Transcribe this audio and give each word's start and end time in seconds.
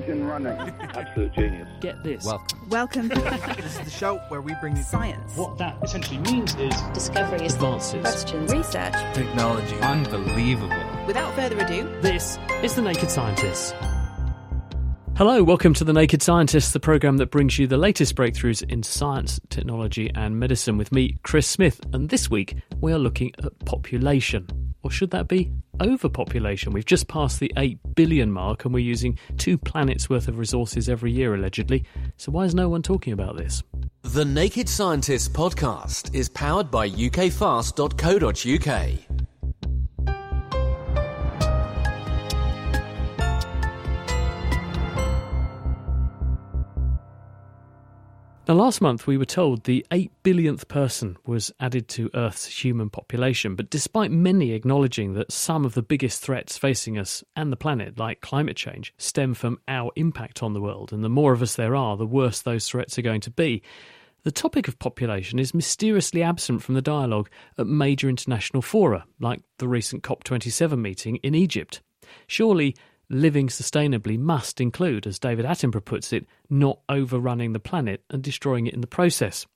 Engine 0.00 0.26
running. 0.26 0.52
Absolute 0.80 1.32
genius. 1.34 1.68
Get 1.80 2.02
this. 2.02 2.24
Welcome. 2.24 2.68
Welcome. 2.68 3.08
This 3.08 3.78
is 3.78 3.78
the 3.80 3.90
show 3.90 4.18
where 4.28 4.40
we 4.40 4.54
bring 4.60 4.76
you 4.76 4.82
Science. 4.82 5.36
What 5.36 5.58
that 5.58 5.76
essentially 5.82 6.18
means 6.18 6.54
is 6.56 6.74
Discovery 6.94 7.44
is 7.44 7.54
advances. 7.54 8.00
Questions. 8.00 8.52
Research. 8.52 8.94
technology. 9.14 9.76
Unbelievable. 9.80 10.82
Without 11.06 11.34
further 11.34 11.58
ado, 11.58 11.88
This 12.00 12.38
is 12.62 12.74
The 12.74 12.82
Naked 12.82 13.10
Scientists. 13.10 13.74
Hello, 15.16 15.42
welcome 15.42 15.74
to 15.74 15.84
The 15.84 15.92
Naked 15.92 16.22
Scientists, 16.22 16.72
the 16.72 16.80
program 16.80 17.18
that 17.18 17.30
brings 17.30 17.58
you 17.58 17.66
the 17.66 17.76
latest 17.76 18.14
breakthroughs 18.16 18.62
in 18.62 18.82
science, 18.82 19.38
technology, 19.50 20.10
and 20.14 20.40
medicine 20.40 20.78
with 20.78 20.92
me, 20.92 21.18
Chris 21.22 21.46
Smith. 21.46 21.78
And 21.92 22.08
this 22.08 22.30
week, 22.30 22.56
we 22.80 22.92
are 22.92 22.98
looking 22.98 23.32
at 23.44 23.58
population. 23.66 24.46
Or 24.82 24.90
should 24.90 25.10
that 25.10 25.28
be 25.28 25.52
overpopulation? 25.80 26.72
We've 26.72 26.84
just 26.84 27.08
passed 27.08 27.40
the 27.40 27.52
8 27.56 27.78
billion 27.94 28.30
mark 28.30 28.64
and 28.64 28.74
we're 28.74 28.80
using 28.80 29.18
two 29.38 29.58
planets 29.58 30.10
worth 30.10 30.28
of 30.28 30.38
resources 30.38 30.88
every 30.88 31.12
year, 31.12 31.34
allegedly. 31.34 31.84
So 32.16 32.32
why 32.32 32.44
is 32.44 32.54
no 32.54 32.68
one 32.68 32.82
talking 32.82 33.12
about 33.12 33.36
this? 33.36 33.62
The 34.02 34.24
Naked 34.24 34.68
Scientists 34.68 35.28
podcast 35.28 36.14
is 36.14 36.28
powered 36.28 36.70
by 36.70 36.88
ukfast.co.uk. 36.88 39.09
Now, 48.50 48.56
last 48.56 48.80
month 48.80 49.06
we 49.06 49.16
were 49.16 49.24
told 49.24 49.62
the 49.62 49.86
8 49.92 50.10
billionth 50.24 50.66
person 50.66 51.16
was 51.24 51.52
added 51.60 51.86
to 51.90 52.10
Earth's 52.14 52.48
human 52.48 52.90
population, 52.90 53.54
but 53.54 53.70
despite 53.70 54.10
many 54.10 54.50
acknowledging 54.50 55.14
that 55.14 55.30
some 55.30 55.64
of 55.64 55.74
the 55.74 55.84
biggest 55.84 56.20
threats 56.20 56.58
facing 56.58 56.98
us 56.98 57.22
and 57.36 57.52
the 57.52 57.56
planet, 57.56 57.96
like 57.96 58.22
climate 58.22 58.56
change, 58.56 58.92
stem 58.98 59.34
from 59.34 59.60
our 59.68 59.92
impact 59.94 60.42
on 60.42 60.52
the 60.52 60.60
world, 60.60 60.92
and 60.92 61.04
the 61.04 61.08
more 61.08 61.32
of 61.32 61.42
us 61.42 61.54
there 61.54 61.76
are, 61.76 61.96
the 61.96 62.04
worse 62.04 62.42
those 62.42 62.68
threats 62.68 62.98
are 62.98 63.02
going 63.02 63.20
to 63.20 63.30
be, 63.30 63.62
the 64.24 64.32
topic 64.32 64.66
of 64.66 64.80
population 64.80 65.38
is 65.38 65.54
mysteriously 65.54 66.20
absent 66.20 66.60
from 66.60 66.74
the 66.74 66.82
dialogue 66.82 67.30
at 67.56 67.68
major 67.68 68.08
international 68.08 68.62
fora, 68.62 69.04
like 69.20 69.42
the 69.58 69.68
recent 69.68 70.02
COP27 70.02 70.76
meeting 70.76 71.18
in 71.22 71.36
Egypt. 71.36 71.82
Surely, 72.26 72.74
living 73.10 73.48
sustainably 73.48 74.18
must 74.18 74.60
include, 74.60 75.06
as 75.06 75.18
David 75.18 75.44
Attenborough 75.44 75.84
puts 75.84 76.12
it, 76.12 76.26
not 76.48 76.78
overrunning 76.88 77.52
the 77.52 77.60
planet 77.60 78.02
and 78.08 78.22
destroying 78.22 78.66
it 78.66 78.74
in 78.74 78.80
the 78.80 78.86
process. 78.86 79.46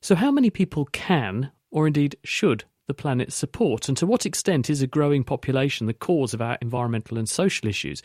So, 0.00 0.14
how 0.16 0.30
many 0.30 0.50
people 0.50 0.86
can, 0.86 1.52
or 1.70 1.86
indeed 1.86 2.16
should, 2.24 2.64
the 2.88 2.94
planet 2.94 3.32
support, 3.32 3.88
and 3.88 3.96
to 3.96 4.06
what 4.06 4.26
extent 4.26 4.68
is 4.68 4.82
a 4.82 4.86
growing 4.86 5.22
population 5.22 5.86
the 5.86 5.94
cause 5.94 6.34
of 6.34 6.42
our 6.42 6.58
environmental 6.60 7.16
and 7.16 7.28
social 7.28 7.68
issues? 7.68 8.02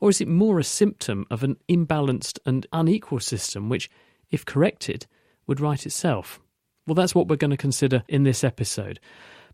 Or 0.00 0.10
is 0.10 0.20
it 0.20 0.28
more 0.28 0.58
a 0.58 0.64
symptom 0.64 1.26
of 1.30 1.42
an 1.42 1.56
imbalanced 1.68 2.38
and 2.46 2.66
unequal 2.72 3.20
system 3.20 3.68
which, 3.68 3.90
if 4.30 4.44
corrected, 4.44 5.06
would 5.46 5.58
right 5.58 5.84
itself? 5.84 6.38
Well, 6.86 6.94
that's 6.94 7.14
what 7.14 7.28
we're 7.28 7.36
going 7.36 7.50
to 7.50 7.56
consider 7.56 8.04
in 8.08 8.22
this 8.22 8.44
episode. 8.44 9.00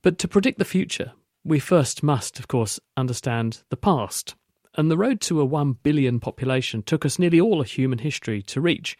But 0.02 0.18
to 0.18 0.28
predict 0.28 0.58
the 0.58 0.64
future, 0.64 1.12
we 1.44 1.58
first 1.58 2.02
must, 2.02 2.38
of 2.38 2.48
course, 2.48 2.78
understand 2.96 3.62
the 3.70 3.76
past. 3.76 4.34
And 4.76 4.90
the 4.90 4.96
road 4.96 5.20
to 5.22 5.40
a 5.40 5.44
1 5.44 5.78
billion 5.82 6.20
population 6.20 6.82
took 6.82 7.06
us 7.06 7.18
nearly 7.18 7.40
all 7.40 7.60
of 7.60 7.68
human 7.68 7.98
history 7.98 8.42
to 8.42 8.60
reach. 8.60 8.98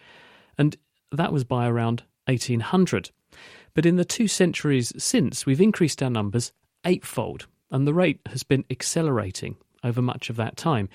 And 0.56 0.76
that 1.10 1.32
was 1.32 1.44
by 1.44 1.66
around 1.66 2.04
1800. 2.26 3.10
But 3.74 3.86
in 3.86 3.96
the 3.96 4.04
two 4.04 4.28
centuries 4.28 4.92
since, 4.96 5.44
we've 5.44 5.60
increased 5.60 6.02
our 6.02 6.10
numbers 6.10 6.52
eightfold, 6.84 7.46
and 7.70 7.86
the 7.86 7.94
rate 7.94 8.20
has 8.26 8.42
been 8.42 8.64
accelerating 8.70 9.56
over 9.82 10.00
much 10.00 10.30
of 10.30 10.36
that 10.36 10.56
time. 10.56 10.88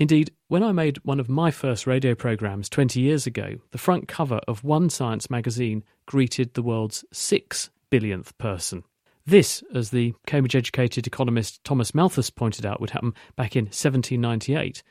Indeed, 0.00 0.32
when 0.48 0.62
I 0.62 0.72
made 0.72 0.98
one 1.04 1.20
of 1.20 1.28
my 1.28 1.50
first 1.50 1.86
radio 1.86 2.14
programmes 2.14 2.68
20 2.68 3.00
years 3.00 3.26
ago, 3.26 3.56
the 3.72 3.78
front 3.78 4.08
cover 4.08 4.40
of 4.46 4.64
One 4.64 4.90
Science 4.90 5.28
magazine 5.28 5.84
greeted 6.06 6.54
the 6.54 6.62
world's 6.62 7.04
six 7.12 7.70
billionth 7.90 8.36
person. 8.38 8.84
This, 9.28 9.62
as 9.74 9.90
the 9.90 10.14
Cambridge 10.26 10.56
educated 10.56 11.06
economist 11.06 11.62
Thomas 11.62 11.94
Malthus 11.94 12.30
pointed 12.30 12.64
out 12.64 12.80
would 12.80 12.88
happen 12.88 13.12
back 13.36 13.56
in 13.56 13.66
1798, 13.66 14.82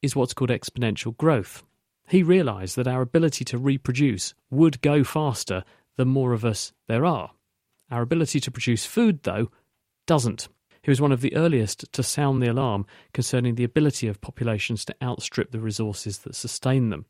is 0.00 0.16
what's 0.16 0.32
called 0.32 0.48
exponential 0.48 1.14
growth. 1.14 1.62
He 2.08 2.22
realised 2.22 2.76
that 2.76 2.88
our 2.88 3.02
ability 3.02 3.44
to 3.44 3.58
reproduce 3.58 4.32
would 4.50 4.80
go 4.80 5.04
faster 5.04 5.62
the 5.98 6.06
more 6.06 6.32
of 6.32 6.42
us 6.42 6.72
there 6.88 7.04
are. 7.04 7.32
Our 7.90 8.00
ability 8.00 8.40
to 8.40 8.50
produce 8.50 8.86
food, 8.86 9.24
though, 9.24 9.50
doesn't. 10.06 10.48
He 10.82 10.90
was 10.90 11.02
one 11.02 11.12
of 11.12 11.20
the 11.20 11.36
earliest 11.36 11.92
to 11.92 12.02
sound 12.02 12.42
the 12.42 12.50
alarm 12.50 12.86
concerning 13.12 13.56
the 13.56 13.64
ability 13.64 14.08
of 14.08 14.22
populations 14.22 14.86
to 14.86 14.96
outstrip 15.02 15.50
the 15.50 15.60
resources 15.60 16.20
that 16.20 16.34
sustain 16.34 16.88
them. 16.88 17.04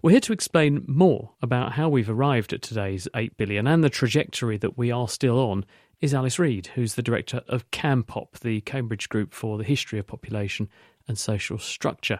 We're 0.00 0.12
here 0.12 0.20
to 0.20 0.32
explain 0.32 0.84
more 0.86 1.32
about 1.42 1.72
how 1.72 1.88
we've 1.88 2.08
arrived 2.08 2.52
at 2.52 2.62
today's 2.62 3.08
8 3.16 3.36
billion 3.36 3.66
and 3.66 3.82
the 3.82 3.90
trajectory 3.90 4.56
that 4.58 4.78
we 4.78 4.92
are 4.92 5.08
still 5.08 5.40
on 5.40 5.64
is 6.02 6.12
Alice 6.12 6.38
Reid, 6.38 6.66
who's 6.74 6.94
the 6.96 7.02
director 7.02 7.42
of 7.46 7.70
CAMPOP, 7.70 8.40
the 8.40 8.60
Cambridge 8.62 9.08
Group 9.08 9.32
for 9.32 9.56
the 9.56 9.64
History 9.64 10.00
of 10.00 10.06
Population 10.08 10.68
and 11.06 11.16
Social 11.16 11.58
Structure. 11.58 12.18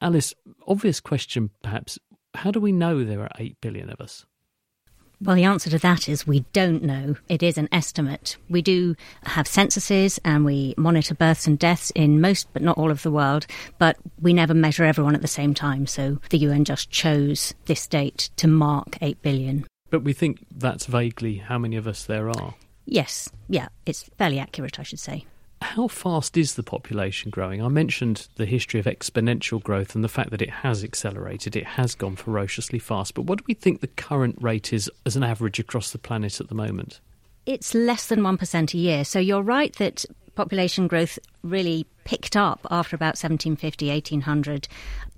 Alice, 0.00 0.32
obvious 0.68 1.00
question 1.00 1.50
perhaps, 1.62 1.98
how 2.34 2.52
do 2.52 2.60
we 2.60 2.70
know 2.70 3.02
there 3.02 3.20
are 3.20 3.30
8 3.38 3.60
billion 3.60 3.90
of 3.90 4.00
us? 4.00 4.24
Well, 5.20 5.36
the 5.36 5.44
answer 5.44 5.70
to 5.70 5.78
that 5.80 6.08
is 6.08 6.26
we 6.26 6.44
don't 6.52 6.82
know. 6.82 7.16
It 7.28 7.42
is 7.42 7.58
an 7.58 7.68
estimate. 7.72 8.36
We 8.48 8.62
do 8.62 8.96
have 9.24 9.46
censuses 9.46 10.18
and 10.24 10.44
we 10.44 10.74
monitor 10.76 11.14
births 11.14 11.46
and 11.46 11.58
deaths 11.58 11.90
in 11.94 12.20
most, 12.20 12.52
but 12.52 12.62
not 12.62 12.78
all 12.78 12.90
of 12.90 13.02
the 13.02 13.10
world, 13.10 13.46
but 13.78 13.96
we 14.20 14.32
never 14.32 14.54
measure 14.54 14.84
everyone 14.84 15.14
at 15.14 15.22
the 15.22 15.28
same 15.28 15.54
time. 15.54 15.86
So 15.86 16.18
the 16.30 16.38
UN 16.38 16.64
just 16.64 16.90
chose 16.90 17.52
this 17.66 17.86
date 17.88 18.30
to 18.36 18.46
mark 18.46 18.96
8 19.00 19.22
billion. 19.22 19.66
But 19.90 20.04
we 20.04 20.12
think 20.12 20.46
that's 20.56 20.86
vaguely 20.86 21.36
how 21.36 21.58
many 21.58 21.76
of 21.76 21.86
us 21.86 22.04
there 22.04 22.28
are. 22.28 22.54
Yes, 22.86 23.28
yeah, 23.48 23.68
it's 23.86 24.02
fairly 24.18 24.38
accurate, 24.38 24.78
I 24.78 24.82
should 24.82 24.98
say. 24.98 25.24
How 25.62 25.86
fast 25.86 26.36
is 26.36 26.54
the 26.54 26.64
population 26.64 27.30
growing? 27.30 27.62
I 27.62 27.68
mentioned 27.68 28.26
the 28.34 28.46
history 28.46 28.80
of 28.80 28.86
exponential 28.86 29.62
growth 29.62 29.94
and 29.94 30.02
the 30.02 30.08
fact 30.08 30.30
that 30.30 30.42
it 30.42 30.50
has 30.50 30.82
accelerated, 30.82 31.54
it 31.54 31.64
has 31.64 31.94
gone 31.94 32.16
ferociously 32.16 32.80
fast. 32.80 33.14
But 33.14 33.26
what 33.26 33.38
do 33.38 33.44
we 33.46 33.54
think 33.54 33.80
the 33.80 33.86
current 33.86 34.36
rate 34.40 34.72
is 34.72 34.90
as 35.06 35.14
an 35.14 35.22
average 35.22 35.60
across 35.60 35.92
the 35.92 35.98
planet 35.98 36.40
at 36.40 36.48
the 36.48 36.54
moment? 36.56 37.00
It's 37.46 37.74
less 37.74 38.08
than 38.08 38.20
1% 38.20 38.74
a 38.74 38.78
year. 38.78 39.04
So 39.04 39.18
you're 39.18 39.42
right 39.42 39.72
that 39.76 40.04
population 40.34 40.86
growth 40.86 41.18
really 41.42 41.86
picked 42.04 42.36
up 42.36 42.66
after 42.70 42.96
about 42.96 43.16
1750, 43.16 43.88
1800. 43.88 44.68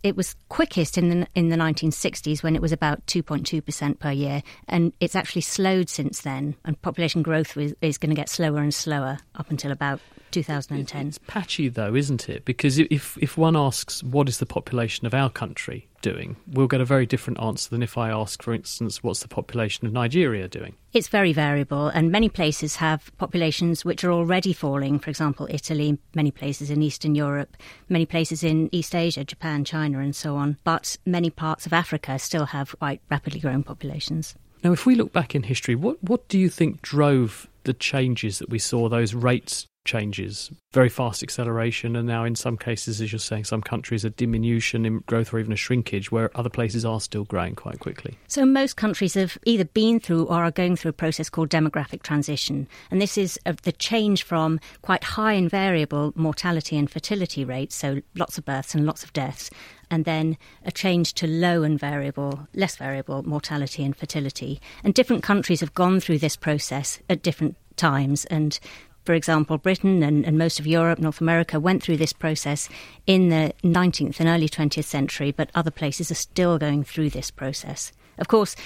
It 0.02 0.16
was 0.16 0.36
quickest 0.48 0.98
in 0.98 1.08
the, 1.08 1.26
in 1.34 1.48
the 1.48 1.56
1960s 1.56 2.42
when 2.42 2.54
it 2.54 2.62
was 2.62 2.72
about 2.72 3.04
2.2% 3.06 3.98
per 3.98 4.10
year, 4.10 4.42
and 4.68 4.92
it's 5.00 5.16
actually 5.16 5.42
slowed 5.42 5.88
since 5.88 6.20
then. 6.20 6.56
And 6.64 6.80
population 6.82 7.22
growth 7.22 7.56
is, 7.56 7.74
is 7.80 7.98
going 7.98 8.10
to 8.10 8.16
get 8.16 8.28
slower 8.28 8.58
and 8.58 8.74
slower 8.74 9.18
up 9.34 9.50
until 9.50 9.72
about 9.72 10.00
2010. 10.34 11.06
It's 11.06 11.18
patchy 11.26 11.68
though, 11.68 11.94
isn't 11.94 12.28
it? 12.28 12.44
Because 12.44 12.78
if 12.78 13.16
if 13.20 13.38
one 13.38 13.56
asks 13.56 14.02
what 14.02 14.28
is 14.28 14.38
the 14.38 14.46
population 14.46 15.06
of 15.06 15.14
our 15.14 15.30
country 15.30 15.86
doing, 16.02 16.36
we'll 16.52 16.66
get 16.66 16.80
a 16.80 16.84
very 16.84 17.06
different 17.06 17.40
answer 17.40 17.70
than 17.70 17.82
if 17.82 17.96
I 17.96 18.10
ask, 18.10 18.42
for 18.42 18.52
instance, 18.52 19.02
what's 19.02 19.20
the 19.20 19.28
population 19.28 19.86
of 19.86 19.92
Nigeria 19.92 20.48
doing. 20.48 20.74
It's 20.92 21.08
very 21.08 21.32
variable, 21.32 21.86
and 21.88 22.10
many 22.10 22.28
places 22.28 22.76
have 22.76 23.16
populations 23.16 23.84
which 23.84 24.02
are 24.02 24.12
already 24.12 24.52
falling. 24.52 24.98
For 24.98 25.08
example, 25.08 25.46
Italy, 25.48 25.98
many 26.14 26.32
places 26.32 26.68
in 26.68 26.82
Eastern 26.82 27.14
Europe, 27.14 27.56
many 27.88 28.06
places 28.06 28.42
in 28.42 28.68
East 28.72 28.94
Asia, 28.94 29.24
Japan, 29.24 29.64
China, 29.64 30.00
and 30.00 30.16
so 30.16 30.36
on. 30.36 30.58
But 30.64 30.96
many 31.06 31.30
parts 31.30 31.64
of 31.64 31.72
Africa 31.72 32.18
still 32.18 32.46
have 32.46 32.76
quite 32.78 33.00
rapidly 33.08 33.40
growing 33.40 33.62
populations. 33.62 34.34
Now, 34.64 34.72
if 34.72 34.86
we 34.86 34.94
look 34.96 35.12
back 35.12 35.34
in 35.34 35.44
history, 35.44 35.76
what 35.76 36.02
what 36.02 36.26
do 36.28 36.38
you 36.38 36.48
think 36.48 36.82
drove 36.82 37.48
the 37.64 37.74
changes 37.74 38.38
that 38.40 38.50
we 38.50 38.58
saw, 38.58 38.88
those 38.88 39.14
rates 39.14 39.66
changes, 39.84 40.50
very 40.72 40.88
fast 40.88 41.22
acceleration, 41.22 41.94
and 41.94 42.06
now 42.08 42.24
in 42.24 42.34
some 42.34 42.56
cases, 42.56 43.00
as 43.00 43.12
you're 43.12 43.18
saying, 43.18 43.44
some 43.44 43.60
countries 43.60 44.04
a 44.04 44.10
diminution 44.10 44.86
in 44.86 44.98
growth 45.00 45.32
or 45.32 45.38
even 45.38 45.52
a 45.52 45.56
shrinkage, 45.56 46.10
where 46.10 46.30
other 46.36 46.48
places 46.48 46.84
are 46.84 47.00
still 47.00 47.24
growing 47.24 47.54
quite 47.54 47.78
quickly. 47.80 48.16
So 48.28 48.44
most 48.46 48.76
countries 48.76 49.14
have 49.14 49.36
either 49.44 49.64
been 49.64 50.00
through 50.00 50.24
or 50.24 50.44
are 50.44 50.50
going 50.50 50.76
through 50.76 50.90
a 50.90 50.94
process 50.94 51.28
called 51.28 51.50
demographic 51.50 52.02
transition, 52.02 52.66
and 52.90 53.00
this 53.00 53.18
is 53.18 53.38
uh, 53.46 53.52
the 53.62 53.72
change 53.72 54.22
from 54.22 54.58
quite 54.82 55.04
high 55.04 55.34
and 55.34 55.50
variable 55.50 56.12
mortality 56.14 56.76
and 56.76 56.90
fertility 56.90 57.44
rates, 57.44 57.74
so 57.74 58.00
lots 58.14 58.38
of 58.38 58.44
births 58.44 58.74
and 58.74 58.86
lots 58.86 59.04
of 59.04 59.12
deaths, 59.12 59.50
and 59.90 60.04
then 60.04 60.36
a 60.64 60.72
change 60.72 61.12
to 61.14 61.26
low 61.26 61.62
and 61.62 61.78
variable, 61.78 62.48
less 62.54 62.76
variable 62.76 63.22
mortality 63.22 63.84
and 63.84 63.96
fertility. 63.96 64.60
And 64.82 64.94
different 64.94 65.22
countries 65.22 65.60
have 65.60 65.74
gone 65.74 66.00
through 66.00 66.18
this 66.18 66.36
process 66.36 67.00
at 67.10 67.22
different 67.22 67.56
times, 67.76 68.24
and 68.26 68.58
for 69.04 69.14
example, 69.14 69.58
Britain 69.58 70.02
and, 70.02 70.24
and, 70.24 70.38
most 70.38 70.58
of 70.58 70.66
Europe, 70.66 70.98
North 70.98 71.20
America 71.20 71.60
went 71.60 71.82
through 71.82 71.98
this 71.98 72.12
process 72.12 72.68
in 73.06 73.28
the 73.28 73.52
19th 73.62 74.18
and 74.18 74.28
early 74.28 74.48
20th 74.48 74.84
century, 74.84 75.30
but 75.30 75.50
other 75.54 75.70
places 75.70 76.10
are 76.10 76.16
still 76.16 76.58
going 76.58 76.84
through 76.84 77.10
this 77.10 77.30
process. 77.30 77.92
Of 78.18 78.28
course, 78.28 78.56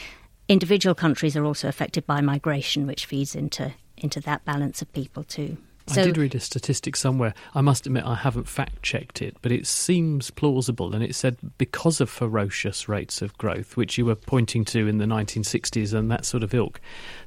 individual 0.48 0.94
countries 0.94 1.36
are 1.36 1.44
also 1.44 1.68
affected 1.68 2.06
by 2.06 2.20
migration, 2.20 2.86
which 2.86 3.06
feeds 3.06 3.34
into, 3.34 3.74
into 3.96 4.20
that 4.20 4.44
balance 4.44 4.80
of 4.80 4.92
people 4.92 5.24
too. 5.24 5.56
So, 5.88 6.02
I 6.02 6.04
did 6.04 6.18
read 6.18 6.34
a 6.34 6.40
statistic 6.40 6.96
somewhere. 6.96 7.34
I 7.54 7.60
must 7.60 7.86
admit 7.86 8.04
I 8.04 8.14
haven't 8.14 8.48
fact 8.48 8.82
checked 8.82 9.22
it, 9.22 9.36
but 9.42 9.52
it 9.52 9.66
seems 9.66 10.30
plausible. 10.30 10.94
And 10.94 11.02
it 11.02 11.14
said 11.14 11.36
because 11.56 12.00
of 12.00 12.10
ferocious 12.10 12.88
rates 12.88 13.22
of 13.22 13.36
growth, 13.38 13.76
which 13.76 13.98
you 13.98 14.06
were 14.06 14.14
pointing 14.14 14.64
to 14.66 14.86
in 14.86 14.98
the 14.98 15.06
1960s 15.06 15.94
and 15.94 16.10
that 16.10 16.24
sort 16.24 16.42
of 16.42 16.54
ilk, 16.54 16.80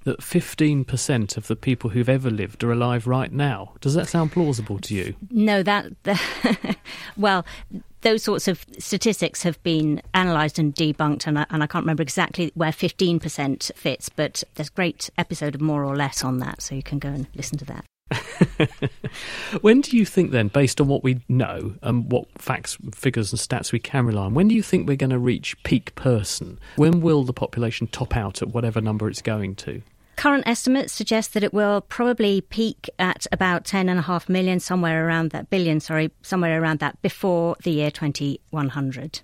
that 0.03 0.19
15% 0.19 1.37
of 1.37 1.47
the 1.47 1.55
people 1.55 1.91
who've 1.91 2.09
ever 2.09 2.29
lived 2.29 2.63
are 2.63 2.71
alive 2.71 3.07
right 3.07 3.31
now. 3.31 3.73
Does 3.81 3.93
that 3.95 4.07
sound 4.07 4.31
plausible 4.31 4.79
to 4.79 4.93
you? 4.93 5.15
No, 5.29 5.63
that. 5.63 5.91
well, 7.17 7.45
those 8.01 8.23
sorts 8.23 8.47
of 8.47 8.65
statistics 8.79 9.43
have 9.43 9.61
been 9.63 10.01
analysed 10.13 10.59
and 10.59 10.75
debunked, 10.75 11.27
and 11.27 11.39
I, 11.39 11.45
and 11.49 11.63
I, 11.63 11.67
can't 11.67 11.83
remember 11.83 12.03
exactly 12.03 12.51
where 12.55 12.71
15% 12.71 13.73
fits, 13.75 14.09
but 14.09 14.43
there's 14.55 14.69
a 14.69 14.73
great 14.73 15.09
episode 15.17 15.55
of 15.55 15.61
More 15.61 15.83
or 15.83 15.95
Less 15.95 16.23
on 16.23 16.39
that, 16.39 16.61
so 16.61 16.75
you 16.75 16.83
can 16.83 16.99
go 16.99 17.09
and 17.09 17.27
listen 17.35 17.57
to 17.59 17.65
that. 17.65 17.85
when 19.61 19.81
do 19.81 19.95
you 19.95 20.05
think 20.05 20.31
then, 20.31 20.47
based 20.47 20.81
on 20.81 20.87
what 20.87 21.03
we 21.03 21.19
know 21.29 21.75
and 21.81 22.11
what 22.11 22.27
facts, 22.37 22.77
figures, 22.93 23.31
and 23.31 23.39
stats 23.39 23.71
we 23.71 23.79
can 23.79 24.05
rely 24.05 24.25
on, 24.25 24.33
when 24.33 24.47
do 24.47 24.55
you 24.55 24.63
think 24.63 24.87
we're 24.87 24.95
going 24.95 25.11
to 25.11 25.19
reach 25.19 25.61
peak 25.63 25.93
person? 25.95 26.59
When 26.75 27.01
will 27.01 27.23
the 27.23 27.33
population 27.33 27.87
top 27.87 28.15
out 28.15 28.41
at 28.41 28.49
whatever 28.49 28.81
number 28.81 29.09
it's 29.09 29.21
going 29.21 29.55
to? 29.55 29.81
Current 30.17 30.43
estimates 30.45 30.93
suggest 30.93 31.33
that 31.33 31.43
it 31.43 31.53
will 31.53 31.81
probably 31.81 32.41
peak 32.41 32.89
at 32.99 33.25
about 33.31 33.63
10.5 33.63 34.29
million, 34.29 34.59
somewhere 34.59 35.07
around 35.07 35.31
that, 35.31 35.49
billion, 35.49 35.79
sorry, 35.79 36.11
somewhere 36.21 36.61
around 36.61 36.79
that 36.79 37.01
before 37.01 37.55
the 37.63 37.71
year 37.71 37.89
2100. 37.89 39.21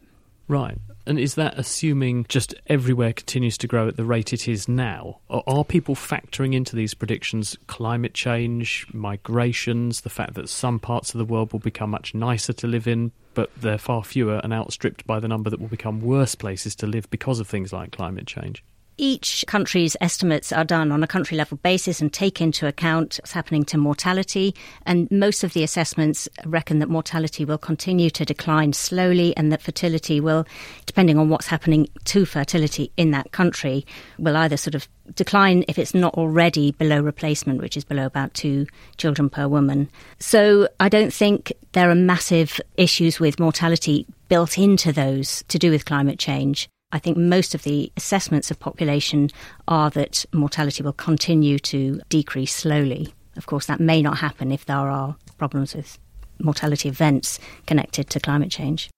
Right. 0.47 0.77
And 1.07 1.17
is 1.17 1.35
that 1.35 1.57
assuming 1.57 2.25
just 2.27 2.53
everywhere 2.67 3.13
continues 3.13 3.57
to 3.59 3.67
grow 3.67 3.87
at 3.87 3.95
the 3.95 4.03
rate 4.03 4.33
it 4.33 4.45
is 4.45 4.67
now? 4.67 5.19
Or 5.29 5.41
are 5.47 5.63
people 5.63 5.95
factoring 5.95 6.53
into 6.53 6.75
these 6.75 6.93
predictions 6.93 7.57
climate 7.67 8.13
change, 8.13 8.85
migrations, 8.91 10.01
the 10.01 10.09
fact 10.09 10.33
that 10.33 10.49
some 10.49 10.79
parts 10.79 11.13
of 11.13 11.19
the 11.19 11.25
world 11.25 11.53
will 11.53 11.59
become 11.59 11.91
much 11.91 12.13
nicer 12.13 12.51
to 12.51 12.67
live 12.67 12.89
in, 12.89 13.13
but 13.35 13.49
they're 13.55 13.77
far 13.77 14.03
fewer 14.03 14.41
and 14.43 14.51
outstripped 14.51 15.07
by 15.07 15.21
the 15.21 15.29
number 15.29 15.49
that 15.49 15.61
will 15.61 15.69
become 15.69 16.01
worse 16.01 16.35
places 16.35 16.75
to 16.75 16.85
live 16.85 17.09
because 17.09 17.39
of 17.39 17.47
things 17.47 17.71
like 17.71 17.93
climate 17.93 18.27
change? 18.27 18.61
Each 18.99 19.45
country's 19.45 19.95
estimates 20.01 20.51
are 20.51 20.63
done 20.63 20.91
on 20.91 21.03
a 21.03 21.07
country 21.07 21.37
level 21.37 21.59
basis 21.61 22.01
and 22.01 22.11
take 22.11 22.41
into 22.41 22.65
account 22.65 23.19
what's 23.21 23.31
happening 23.31 23.63
to 23.65 23.77
mortality. 23.77 24.55
And 24.87 25.09
most 25.11 25.43
of 25.43 25.53
the 25.53 25.61
assessments 25.61 26.27
reckon 26.45 26.79
that 26.79 26.89
mortality 26.89 27.45
will 27.45 27.59
continue 27.59 28.09
to 28.09 28.25
decline 28.25 28.73
slowly 28.73 29.37
and 29.37 29.51
that 29.51 29.61
fertility 29.61 30.19
will, 30.19 30.47
depending 30.87 31.19
on 31.19 31.29
what's 31.29 31.45
happening 31.45 31.87
to 32.05 32.25
fertility 32.25 32.91
in 32.97 33.11
that 33.11 33.31
country, 33.31 33.85
will 34.17 34.35
either 34.35 34.57
sort 34.57 34.73
of 34.73 34.87
decline 35.13 35.63
if 35.67 35.77
it's 35.77 35.93
not 35.93 36.15
already 36.15 36.71
below 36.71 36.99
replacement, 36.99 37.61
which 37.61 37.77
is 37.77 37.83
below 37.83 38.07
about 38.07 38.33
two 38.33 38.65
children 38.97 39.29
per 39.29 39.47
woman. 39.47 39.89
So 40.17 40.69
I 40.79 40.89
don't 40.89 41.13
think 41.13 41.53
there 41.73 41.91
are 41.91 41.95
massive 41.95 42.59
issues 42.77 43.19
with 43.19 43.39
mortality 43.39 44.07
built 44.27 44.57
into 44.57 44.91
those 44.91 45.43
to 45.49 45.59
do 45.59 45.69
with 45.69 45.85
climate 45.85 46.17
change. 46.17 46.67
I 46.91 46.99
think 46.99 47.17
most 47.17 47.53
of 47.53 47.63
the 47.63 47.91
assessments 47.97 48.49
of 48.49 48.59
population 48.59 49.29
are 49.67 49.89
that 49.91 50.25
mortality 50.33 50.83
will 50.83 50.93
continue 50.93 51.59
to 51.59 51.99
decrease 52.09 52.55
slowly. 52.55 53.13
Of 53.35 53.45
course, 53.45 53.65
that 53.65 53.79
may 53.79 54.01
not 54.01 54.19
happen 54.19 54.51
if 54.51 54.65
there 54.65 54.77
are 54.77 55.17
problems 55.37 55.75
with 55.75 55.99
mortality 56.39 56.87
events 56.87 57.39
connected 57.65 58.09
to 58.11 58.19
climate 58.19 58.51
change. 58.51 58.89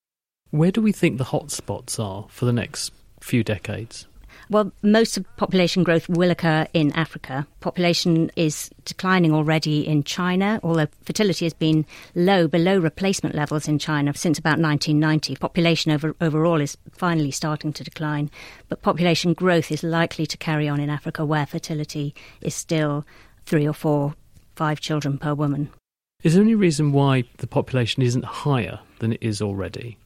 Where 0.52 0.72
do 0.72 0.82
we 0.82 0.92
think 0.92 1.18
the 1.18 1.26
hotspots 1.26 2.00
are 2.00 2.28
for 2.30 2.46
the 2.46 2.54
next 2.54 2.92
few 3.22 3.44
decades? 3.44 4.06
Well, 4.52 4.72
most 4.82 5.16
of 5.16 5.26
population 5.38 5.84
growth 5.84 6.10
will 6.10 6.32
occur 6.32 6.66
in 6.74 6.92
Africa. 6.94 7.46
Population 7.60 8.32
is 8.36 8.72
declining 8.84 9.32
already 9.32 9.88
in 9.88 10.04
China, 10.04 10.60
although 10.64 10.88
fertility 11.04 11.46
has 11.46 11.54
been 11.54 11.86
low, 12.16 12.48
below 12.48 12.80
replacement 12.80 13.36
levels 13.36 13.68
in 13.68 13.78
China 13.78 14.12
since 14.16 14.40
about 14.40 14.58
1990. 14.58 15.36
Population 15.36 15.92
over, 15.92 16.16
overall 16.20 16.60
is 16.60 16.78
finally 16.92 17.30
starting 17.30 17.72
to 17.74 17.84
decline, 17.84 18.32
but 18.70 18.82
population 18.82 19.34
growth 19.34 19.72
is 19.72 19.84
likely 19.84 20.26
to 20.26 20.38
carry 20.38 20.68
on 20.68 20.80
in 20.80 20.90
Africa, 20.90 21.24
where 21.24 21.46
fertility 21.46 22.16
is 22.42 22.56
still 22.56 23.06
three 23.46 23.68
or 23.68 23.74
four, 23.74 24.16
five 24.56 24.80
children 24.80 25.20
per 25.20 25.36
woman. 25.36 25.70
Is 26.24 26.34
there 26.34 26.44
any 26.44 26.56
reason 26.56 26.92
why 26.92 27.24
the 27.38 27.48
population 27.48 28.02
isn't 28.02 28.26
higher 28.26 28.80
than 28.98 29.14
it 29.14 29.20
is 29.22 29.44
already? 29.44 30.00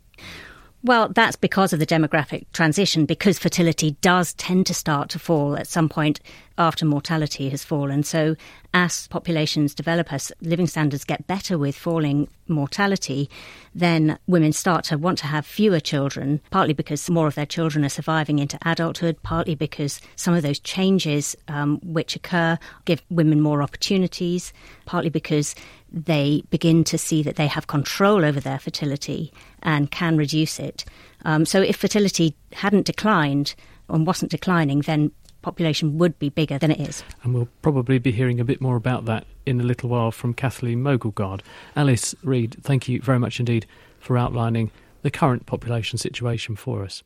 Well, 0.86 1.08
that's 1.08 1.38
because 1.38 1.72
of 1.72 1.80
the 1.80 1.86
demographic 1.86 2.46
transition, 2.52 3.06
because 3.06 3.40
fertility 3.40 3.96
does 4.02 4.34
tend 4.34 4.66
to 4.66 4.74
start 4.74 5.10
to 5.12 5.20
fall 5.20 5.56
at 5.56 5.66
some 5.66 5.88
point 5.88 6.20
after 6.58 6.86
mortality 6.86 7.48
has 7.50 7.64
fallen. 7.64 8.04
So, 8.04 8.36
as 8.74 9.08
populations 9.08 9.74
develop, 9.74 10.12
as 10.12 10.34
living 10.42 10.68
standards 10.68 11.06
get 11.06 11.26
better 11.26 11.58
with 11.58 11.78
falling 11.78 12.28
mortality, 12.48 13.30
then 13.76 14.18
women 14.28 14.52
start 14.54 14.86
to 14.86 14.98
want 14.98 15.18
to 15.20 15.28
have 15.28 15.46
fewer 15.46 15.80
children, 15.80 16.42
partly 16.52 16.74
because 16.74 17.10
more 17.10 17.28
of 17.28 17.36
their 17.36 17.46
children 17.46 17.84
are 17.86 17.90
surviving 17.90 18.40
into 18.40 18.58
adulthood, 18.66 19.22
partly 19.24 19.56
because 19.56 20.02
some 20.16 20.34
of 20.34 20.44
those 20.44 20.60
changes 20.60 21.36
um, 21.48 21.80
which 21.84 22.16
occur 22.16 22.58
give 22.86 23.02
women 23.10 23.42
more 23.42 23.62
opportunities, 23.64 24.54
partly 24.86 25.10
because 25.10 25.56
they 25.92 26.44
begin 26.50 26.84
to 26.84 26.98
see 26.98 27.22
that 27.24 27.36
they 27.36 27.48
have 27.48 27.68
control 27.68 28.26
over 28.26 28.40
their 28.40 28.60
fertility 28.60 29.32
and 29.62 29.92
can 29.92 30.18
reduce 30.18 30.60
it. 30.60 30.86
Um, 31.26 31.46
so, 31.46 31.62
if 31.62 31.78
fertility 31.78 32.36
hadn't 32.52 32.86
declined 32.86 33.56
and 33.90 34.08
wasn't 34.08 34.32
declining, 34.32 34.82
then 34.82 35.12
population 35.44 36.00
would 36.00 36.18
be 36.18 36.30
bigger 36.30 36.58
than 36.58 36.72
it 36.72 36.80
is. 36.80 37.04
And 37.22 37.34
we'll 37.36 37.50
probably 37.62 38.00
be 38.00 38.12
hearing 38.12 38.40
a 38.40 38.46
bit 38.46 38.62
more 38.62 38.76
about 38.76 39.06
that 39.06 39.26
in 39.46 39.60
a 39.60 39.64
little 39.64 39.90
while 39.90 40.12
from 40.12 40.34
Kathleen 40.34 40.82
Mogelgaard. 40.84 41.42
Alice 41.76 42.16
Reid, 42.24 42.58
thank 42.64 42.90
you 42.90 43.00
very 43.02 43.20
much 43.20 43.40
indeed 43.40 43.68
for 44.00 44.18
outlining 44.18 44.72
the 45.04 45.12
current 45.12 45.46
population 45.46 46.00
situation 46.00 46.56
for 46.56 46.84
us. 46.84 47.04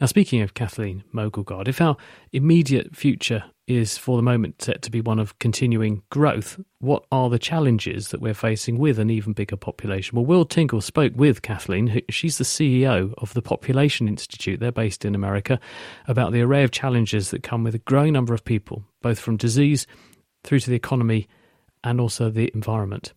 Now, 0.00 0.06
speaking 0.06 0.42
of 0.42 0.54
Kathleen 0.54 1.04
Mogelgaard, 1.12 1.68
if 1.68 1.80
our 1.80 1.96
immediate 2.32 2.96
future 2.96 3.44
is 3.66 3.96
for 3.96 4.16
the 4.16 4.22
moment 4.22 4.60
set 4.60 4.82
to 4.82 4.90
be 4.90 5.00
one 5.00 5.18
of 5.18 5.38
continuing 5.38 6.02
growth, 6.10 6.60
what 6.80 7.04
are 7.10 7.30
the 7.30 7.38
challenges 7.38 8.08
that 8.08 8.20
we're 8.20 8.34
facing 8.34 8.78
with 8.78 8.98
an 8.98 9.08
even 9.10 9.32
bigger 9.32 9.56
population? 9.56 10.16
Well, 10.16 10.26
Will 10.26 10.44
Tingle 10.44 10.80
spoke 10.80 11.12
with 11.16 11.42
Kathleen, 11.42 11.86
who, 11.86 12.00
she's 12.10 12.38
the 12.38 12.44
CEO 12.44 13.14
of 13.18 13.32
the 13.32 13.42
Population 13.42 14.06
Institute, 14.06 14.60
they're 14.60 14.72
based 14.72 15.04
in 15.04 15.14
America, 15.14 15.58
about 16.06 16.32
the 16.32 16.42
array 16.42 16.62
of 16.62 16.72
challenges 16.72 17.30
that 17.30 17.42
come 17.42 17.64
with 17.64 17.74
a 17.74 17.78
growing 17.78 18.12
number 18.12 18.34
of 18.34 18.44
people, 18.44 18.84
both 19.00 19.18
from 19.18 19.36
disease 19.36 19.86
through 20.42 20.60
to 20.60 20.70
the 20.70 20.76
economy 20.76 21.26
and 21.82 22.00
also 22.00 22.28
the 22.28 22.50
environment. 22.54 23.14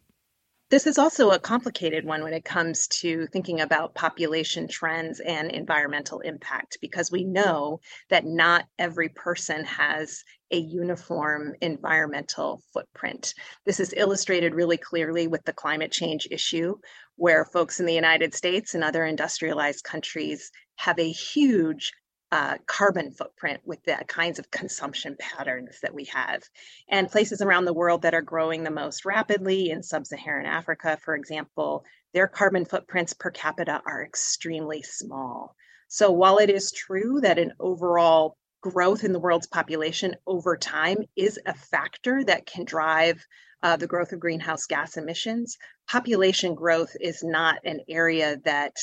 This 0.70 0.86
is 0.86 0.98
also 0.98 1.32
a 1.32 1.40
complicated 1.40 2.04
one 2.04 2.24
when 2.24 2.34
it 2.34 2.44
comes 2.44 2.88
to 3.00 3.26
thinking 3.28 3.62
about 3.62 3.96
population 3.96 4.68
trends 4.68 5.22
and 5.22 5.50
environmental 5.50 6.20
impact, 6.20 6.80
because 6.82 7.10
we 7.10 7.24
know 7.24 7.80
that 8.10 8.26
not 8.26 8.66
every 8.78 9.08
person 9.08 9.64
has 9.64 10.26
a 10.52 10.58
uniform 10.58 11.56
environmental 11.62 12.62
footprint. 12.74 13.34
This 13.66 13.80
is 13.80 13.94
illustrated 13.96 14.54
really 14.56 14.76
clearly 14.76 15.28
with 15.28 15.46
the 15.46 15.54
climate 15.54 15.94
change 15.94 16.28
issue, 16.32 16.76
where 17.16 17.46
folks 17.46 17.80
in 17.80 17.86
the 17.86 17.94
United 17.94 18.36
States 18.36 18.74
and 18.74 18.84
other 18.84 19.06
industrialized 19.06 19.86
countries 19.86 20.52
have 20.76 21.00
a 21.00 21.10
huge 21.10 21.94
uh, 22.32 22.58
carbon 22.66 23.12
footprint 23.12 23.62
with 23.66 23.82
the 23.84 23.98
kinds 24.08 24.40
of 24.40 24.52
consumption 24.52 25.16
patterns 25.20 25.80
that 25.82 25.94
we 25.94 26.06
have. 26.06 26.44
And 26.90 27.10
places 27.10 27.42
around 27.42 27.66
the 27.66 27.74
world 27.74 28.02
that 28.02 28.14
are 28.14 28.22
growing 28.22 28.64
the 28.64 28.72
most 28.72 29.06
rapidly, 29.06 29.70
in 29.70 29.82
sub 29.84 30.06
Saharan 30.06 30.46
Africa, 30.46 30.98
for 31.04 31.16
example, 31.16 31.86
their 32.14 32.28
carbon 32.28 32.66
footprints 32.66 33.14
per 33.14 33.32
capita 33.32 33.82
are 33.86 34.04
extremely 34.04 34.82
small. 34.82 35.56
So 35.88 36.12
while 36.12 36.38
it 36.38 36.50
is 36.50 36.72
true 36.72 37.22
that 37.22 37.40
an 37.40 37.54
overall 37.60 38.38
growth 38.62 39.04
in 39.04 39.14
the 39.14 39.20
world's 39.20 39.48
population 39.48 40.16
over 40.26 40.58
time 40.58 40.98
is 41.16 41.40
a 41.46 41.54
factor 41.54 42.24
that 42.26 42.46
can 42.46 42.66
drive 42.66 43.26
uh, 43.64 43.78
the 43.78 43.88
growth 43.88 44.12
of 44.12 44.20
greenhouse 44.20 44.66
gas 44.66 44.98
emissions. 44.98 45.58
Population 45.90 46.56
growth 46.56 46.96
is 47.00 47.24
not 47.24 47.60
an 47.64 47.80
area 47.90 48.38
that 48.44 48.76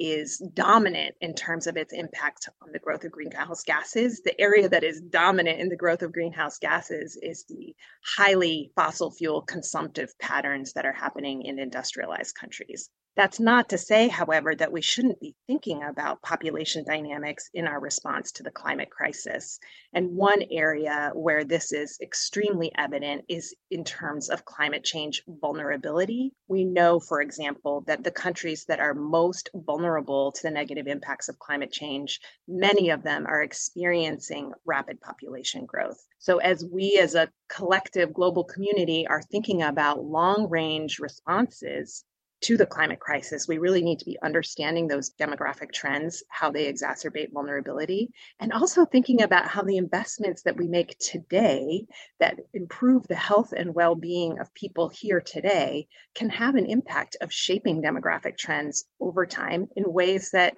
is 0.00 0.38
dominant 0.54 1.14
in 1.20 1.34
terms 1.34 1.66
of 1.66 1.76
its 1.76 1.92
impact 1.92 2.48
on 2.62 2.72
the 2.72 2.78
growth 2.78 3.04
of 3.04 3.12
greenhouse 3.12 3.62
gases. 3.62 4.22
The 4.22 4.40
area 4.40 4.68
that 4.68 4.82
is 4.82 5.02
dominant 5.02 5.60
in 5.60 5.68
the 5.68 5.76
growth 5.76 6.02
of 6.02 6.12
greenhouse 6.12 6.58
gases 6.58 7.18
is 7.22 7.44
the 7.44 7.76
highly 8.16 8.72
fossil 8.74 9.10
fuel 9.10 9.42
consumptive 9.42 10.18
patterns 10.18 10.72
that 10.72 10.86
are 10.86 10.92
happening 10.92 11.42
in 11.42 11.58
industrialized 11.58 12.34
countries. 12.34 12.88
That's 13.20 13.38
not 13.38 13.68
to 13.68 13.76
say, 13.76 14.08
however, 14.08 14.54
that 14.54 14.72
we 14.72 14.80
shouldn't 14.80 15.20
be 15.20 15.36
thinking 15.46 15.82
about 15.82 16.22
population 16.22 16.84
dynamics 16.84 17.50
in 17.52 17.66
our 17.66 17.78
response 17.78 18.32
to 18.32 18.42
the 18.42 18.50
climate 18.50 18.88
crisis. 18.88 19.60
And 19.92 20.16
one 20.16 20.42
area 20.50 21.10
where 21.12 21.44
this 21.44 21.70
is 21.70 21.98
extremely 22.00 22.72
evident 22.78 23.26
is 23.28 23.54
in 23.70 23.84
terms 23.84 24.30
of 24.30 24.46
climate 24.46 24.84
change 24.84 25.22
vulnerability. 25.28 26.32
We 26.48 26.64
know, 26.64 26.98
for 26.98 27.20
example, 27.20 27.82
that 27.88 28.04
the 28.04 28.10
countries 28.10 28.64
that 28.68 28.80
are 28.80 28.94
most 28.94 29.50
vulnerable 29.52 30.32
to 30.32 30.42
the 30.42 30.50
negative 30.50 30.86
impacts 30.86 31.28
of 31.28 31.38
climate 31.38 31.72
change, 31.72 32.22
many 32.48 32.88
of 32.88 33.02
them 33.02 33.26
are 33.26 33.42
experiencing 33.42 34.54
rapid 34.64 34.98
population 34.98 35.66
growth. 35.66 36.02
So, 36.20 36.38
as 36.38 36.64
we 36.64 36.98
as 36.98 37.14
a 37.14 37.30
collective 37.50 38.14
global 38.14 38.44
community 38.44 39.06
are 39.06 39.20
thinking 39.20 39.60
about 39.60 40.02
long 40.02 40.48
range 40.48 41.00
responses 41.00 42.02
to 42.42 42.56
the 42.56 42.66
climate 42.66 43.00
crisis, 43.00 43.46
we 43.46 43.58
really 43.58 43.82
need 43.82 43.98
to 43.98 44.04
be 44.04 44.18
understanding 44.22 44.88
those 44.88 45.10
demographic 45.10 45.72
trends, 45.72 46.22
how 46.28 46.50
they 46.50 46.72
exacerbate 46.72 47.32
vulnerability, 47.32 48.10
and 48.38 48.52
also 48.52 48.84
thinking 48.84 49.22
about 49.22 49.46
how 49.46 49.62
the 49.62 49.76
investments 49.76 50.42
that 50.42 50.56
we 50.56 50.66
make 50.66 50.96
today 50.98 51.84
that 52.18 52.38
improve 52.54 53.06
the 53.08 53.14
health 53.14 53.52
and 53.52 53.74
well 53.74 53.94
being 53.94 54.38
of 54.38 54.52
people 54.54 54.88
here 54.88 55.20
today 55.20 55.86
can 56.14 56.30
have 56.30 56.54
an 56.54 56.66
impact 56.66 57.16
of 57.20 57.32
shaping 57.32 57.82
demographic 57.82 58.36
trends 58.38 58.84
over 59.00 59.26
time 59.26 59.68
in 59.76 59.84
ways 59.92 60.30
that 60.32 60.54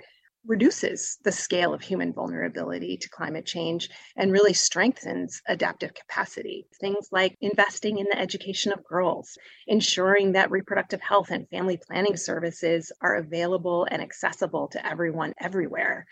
reduces 0.46 1.18
the 1.24 1.32
scale 1.32 1.72
of 1.72 1.82
human 1.82 2.12
vulnerability 2.12 2.96
to 2.96 3.08
climate 3.08 3.46
change 3.46 3.88
and 4.16 4.32
really 4.32 4.52
strengthens 4.52 5.40
adaptive 5.46 5.94
capacity. 5.94 6.66
Things 6.80 7.08
like 7.12 7.36
investing 7.40 7.98
in 7.98 8.06
the 8.10 8.18
education 8.18 8.72
of 8.72 8.84
girls, 8.84 9.38
ensuring 9.66 10.32
that 10.32 10.50
reproductive 10.50 11.00
health 11.00 11.30
and 11.30 11.48
family 11.48 11.76
planning 11.76 12.16
services 12.16 12.90
are 13.00 13.16
available 13.16 13.86
and 13.90 14.02
accessible 14.02 14.68
to 14.68 14.84
everyone 14.86 15.34
everywhere. 15.40 16.06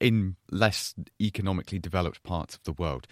In 0.00 0.36
less 0.50 0.94
economically 1.20 1.78
developed 1.78 2.22
parts 2.22 2.54
of 2.54 2.62
the 2.64 2.72
world, 2.72 3.06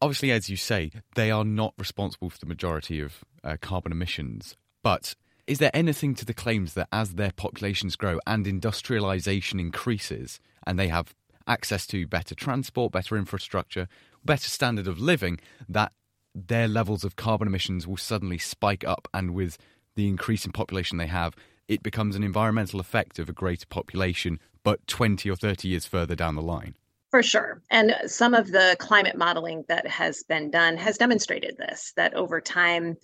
obviously, 0.00 0.30
as 0.30 0.48
you 0.48 0.56
say, 0.56 0.90
they 1.14 1.30
are 1.30 1.44
not 1.44 1.74
responsible 1.78 2.30
for 2.30 2.38
the 2.38 2.46
majority 2.46 3.00
of 3.00 3.24
uh, 3.44 3.56
carbon 3.60 3.92
emissions, 3.92 4.56
but 4.82 5.14
is 5.46 5.58
there 5.58 5.70
anything 5.74 6.14
to 6.14 6.24
the 6.24 6.34
claims 6.34 6.74
that 6.74 6.88
as 6.92 7.14
their 7.14 7.32
populations 7.32 7.96
grow 7.96 8.20
and 8.26 8.46
industrialization 8.46 9.58
increases 9.58 10.40
and 10.66 10.78
they 10.78 10.88
have 10.88 11.14
access 11.46 11.86
to 11.88 12.06
better 12.06 12.34
transport, 12.34 12.92
better 12.92 13.16
infrastructure, 13.16 13.88
better 14.24 14.48
standard 14.48 14.86
of 14.86 15.00
living, 15.00 15.40
that 15.68 15.92
their 16.34 16.68
levels 16.68 17.04
of 17.04 17.16
carbon 17.16 17.48
emissions 17.48 17.86
will 17.86 17.96
suddenly 17.96 18.38
spike 18.38 18.84
up 18.86 19.08
and 19.12 19.34
with 19.34 19.58
the 19.96 20.08
increase 20.08 20.46
in 20.46 20.52
population 20.52 20.98
they 20.98 21.06
have, 21.06 21.34
it 21.68 21.82
becomes 21.82 22.16
an 22.16 22.22
environmental 22.22 22.80
effect 22.80 23.18
of 23.18 23.28
a 23.28 23.32
greater 23.32 23.66
population, 23.66 24.38
but 24.62 24.86
20 24.86 25.28
or 25.28 25.36
30 25.36 25.68
years 25.68 25.86
further 25.86 26.14
down 26.14 26.34
the 26.34 26.42
line? 26.42 26.74
For 27.10 27.22
sure. 27.22 27.60
And 27.70 27.94
some 28.06 28.32
of 28.32 28.50
the 28.50 28.74
climate 28.78 29.18
modeling 29.18 29.64
that 29.68 29.86
has 29.86 30.22
been 30.22 30.50
done 30.50 30.78
has 30.78 30.96
demonstrated 30.96 31.58
this 31.58 31.92
that 31.96 32.14
over 32.14 32.40
time, 32.40 32.96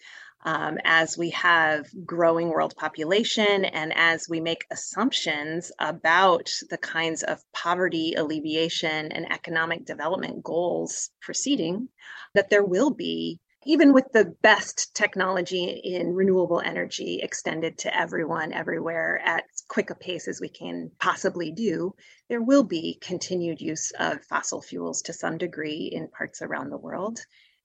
um, 0.45 0.78
as 0.85 1.18
we 1.18 1.30
have 1.30 1.87
growing 2.07 2.49
world 2.49 2.75
population 2.76 3.64
and 3.64 3.92
as 3.97 4.28
we 4.28 4.40
make 4.40 4.64
assumptions 4.71 5.73
about 5.78 6.50
the 6.71 6.78
kinds 6.78 7.23
of 7.23 7.42
poverty 7.52 8.14
alleviation 8.16 9.11
and 9.12 9.33
economic 9.33 9.85
development 9.85 10.42
goals 10.42 11.11
proceeding, 11.21 11.88
that 12.35 12.50
there 12.50 12.64
will 12.64 12.90
be 12.90 13.40
even 13.64 13.92
with 13.92 14.11
the 14.12 14.25
best 14.40 14.95
technology 14.95 15.80
in 15.85 16.14
renewable 16.14 16.61
energy 16.61 17.21
extended 17.23 17.76
to 17.76 17.95
everyone 17.95 18.52
everywhere 18.52 19.21
at 19.25 19.45
as 19.52 19.62
quick 19.68 19.90
a 19.90 19.95
pace 19.95 20.28
as 20.28 20.40
we 20.40 20.49
can 20.49 20.90
possibly 21.00 21.50
do, 21.50 21.92
there 22.28 22.40
will 22.40 22.62
be 22.62 22.99
continued 23.02 23.61
use 23.61 23.90
of 23.99 24.25
fossil 24.25 24.62
fuels 24.62 25.02
to 25.02 25.12
some 25.12 25.37
degree 25.37 25.90
in 25.92 26.09
parts 26.09 26.40
around 26.40 26.71
the 26.71 26.78
world. 26.78 27.18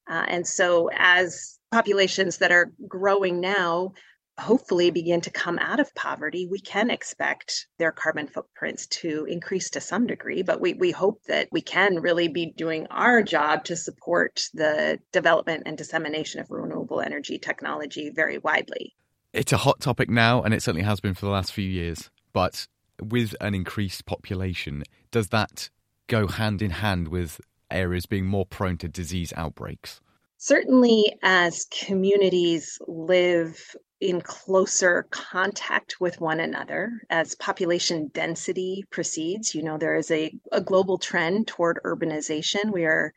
Uh, 0.10 0.26
and 0.28 0.46
so, 0.46 0.90
as 0.94 1.60
populations 1.74 2.38
that 2.38 2.52
are 2.52 2.72
growing 2.88 3.40
now 3.40 3.94
hopefully 4.40 4.90
begin 4.90 5.22
to 5.22 5.30
come 5.30 5.60
out 5.60 5.80
of 5.80 5.94
poverty, 5.94 6.48
we 6.48 6.60
can 6.60 6.90
expect 6.90 7.68
their 7.78 7.92
carbon 7.92 8.28
footprints 8.28 8.88
to 8.88 9.26
increase 9.30 9.70
to 9.72 9.82
some 9.82 10.08
degree. 10.08 10.42
But 10.42 10.60
we, 10.60 10.74
we 10.74 10.92
hope 10.92 11.22
that 11.28 11.50
we 11.52 11.62
can 11.62 12.00
really 12.00 12.28
be 12.28 12.52
doing 12.58 12.88
our 12.90 13.22
job 13.22 13.64
to 13.66 13.76
support 13.76 14.42
the 14.54 15.00
development 15.12 15.64
and 15.66 15.78
dissemination 15.78 16.40
of 16.40 16.50
renewable 16.50 17.00
energy 17.00 17.38
technology 17.38 18.10
very 18.10 18.40
widely. 18.40 18.96
It's 19.34 19.54
a 19.54 19.58
hot 19.58 19.80
topic 19.80 20.10
now, 20.10 20.42
and 20.42 20.54
it 20.54 20.62
certainly 20.62 20.86
has 20.86 21.00
been 21.00 21.14
for 21.14 21.26
the 21.26 21.32
last 21.32 21.52
few 21.52 21.68
years. 21.68 22.10
But 22.34 22.68
with 23.02 23.36
an 23.40 23.54
increased 23.54 24.06
population, 24.06 24.84
does 25.12 25.30
that 25.30 25.70
go 26.08 26.28
hand 26.28 26.62
in 26.62 26.72
hand 26.72 27.08
with 27.10 27.40
areas 27.70 28.06
being 28.06 28.26
more 28.26 28.46
prone 28.46 28.78
to 28.78 28.88
disease 28.88 29.34
outbreaks? 29.36 30.02
Certainly, 30.46 31.20
as 31.22 31.68
communities 31.72 32.78
live 32.86 33.78
in 34.02 34.20
closer 34.20 35.08
contact 35.10 36.02
with 36.02 36.20
one 36.20 36.42
another 36.42 37.00
as 37.10 37.36
population 37.36 38.12
density 38.14 38.84
proceeds. 38.90 39.56
You 39.56 39.64
know, 39.64 39.78
there 39.78 39.96
is 39.96 40.12
a, 40.12 40.38
a 40.52 40.60
global 40.60 40.98
trend 40.98 41.48
toward 41.48 41.80
urbanization. 41.86 42.74
We 42.74 42.84
are, 42.84 43.14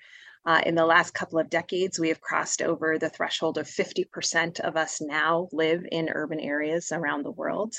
uh, 0.46 0.60
in 0.64 0.76
the 0.76 0.86
last 0.86 1.14
couple 1.14 1.40
of 1.40 1.50
decades, 1.50 1.98
we 1.98 2.10
have 2.10 2.20
crossed 2.20 2.62
over 2.62 2.96
the 2.96 3.10
threshold 3.10 3.58
of 3.58 3.66
50% 3.66 4.60
of 4.60 4.76
us 4.76 5.00
now 5.00 5.48
live 5.50 5.84
in 5.90 6.08
urban 6.08 6.38
areas 6.38 6.92
around 6.92 7.24
the 7.24 7.32
world. 7.32 7.74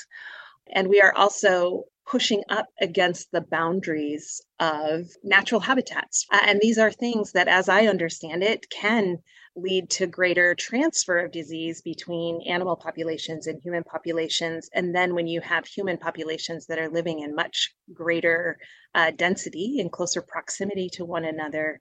And 0.74 0.88
we 0.88 1.00
are 1.00 1.14
also 1.16 1.84
pushing 2.06 2.42
up 2.50 2.66
against 2.82 3.32
the 3.32 3.40
boundaries 3.40 4.42
of 4.60 5.06
natural 5.24 5.62
habitats. 5.62 6.26
Uh, 6.30 6.40
and 6.42 6.60
these 6.60 6.76
are 6.76 6.92
things 6.92 7.32
that, 7.32 7.48
as 7.48 7.70
I 7.70 7.86
understand 7.86 8.42
it, 8.42 8.68
can 8.68 9.22
lead 9.56 9.90
to 9.90 10.06
greater 10.06 10.54
transfer 10.54 11.18
of 11.18 11.32
disease 11.32 11.82
between 11.82 12.42
animal 12.42 12.76
populations 12.76 13.46
and 13.46 13.60
human 13.62 13.84
populations. 13.84 14.68
And 14.74 14.94
then 14.94 15.14
when 15.14 15.26
you 15.26 15.40
have 15.40 15.66
human 15.66 15.98
populations 15.98 16.66
that 16.66 16.78
are 16.78 16.88
living 16.88 17.20
in 17.20 17.34
much 17.34 17.74
greater 17.92 18.58
uh, 18.94 19.10
density 19.10 19.78
in 19.78 19.90
closer 19.90 20.22
proximity 20.22 20.88
to 20.94 21.04
one 21.04 21.24
another, 21.24 21.80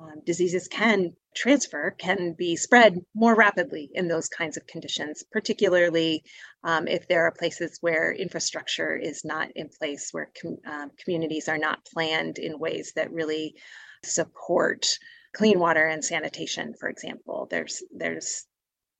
um, 0.00 0.22
diseases 0.24 0.68
can 0.68 1.12
transfer, 1.34 1.90
can 1.98 2.32
be 2.38 2.54
spread 2.54 2.98
more 3.14 3.34
rapidly 3.34 3.90
in 3.94 4.06
those 4.06 4.28
kinds 4.28 4.56
of 4.56 4.66
conditions, 4.66 5.24
particularly 5.32 6.22
um, 6.62 6.86
if 6.86 7.08
there 7.08 7.26
are 7.26 7.32
places 7.32 7.78
where 7.80 8.12
infrastructure 8.12 8.96
is 8.96 9.24
not 9.24 9.48
in 9.56 9.68
place, 9.68 10.10
where 10.12 10.30
com- 10.40 10.58
um, 10.66 10.90
communities 11.02 11.48
are 11.48 11.58
not 11.58 11.84
planned 11.84 12.38
in 12.38 12.60
ways 12.60 12.92
that 12.94 13.12
really 13.12 13.56
support 14.04 14.98
clean 15.32 15.58
water 15.58 15.86
and 15.86 16.04
sanitation, 16.04 16.74
for 16.78 16.88
example. 16.88 17.46
There's 17.50 17.82
there's 17.90 18.44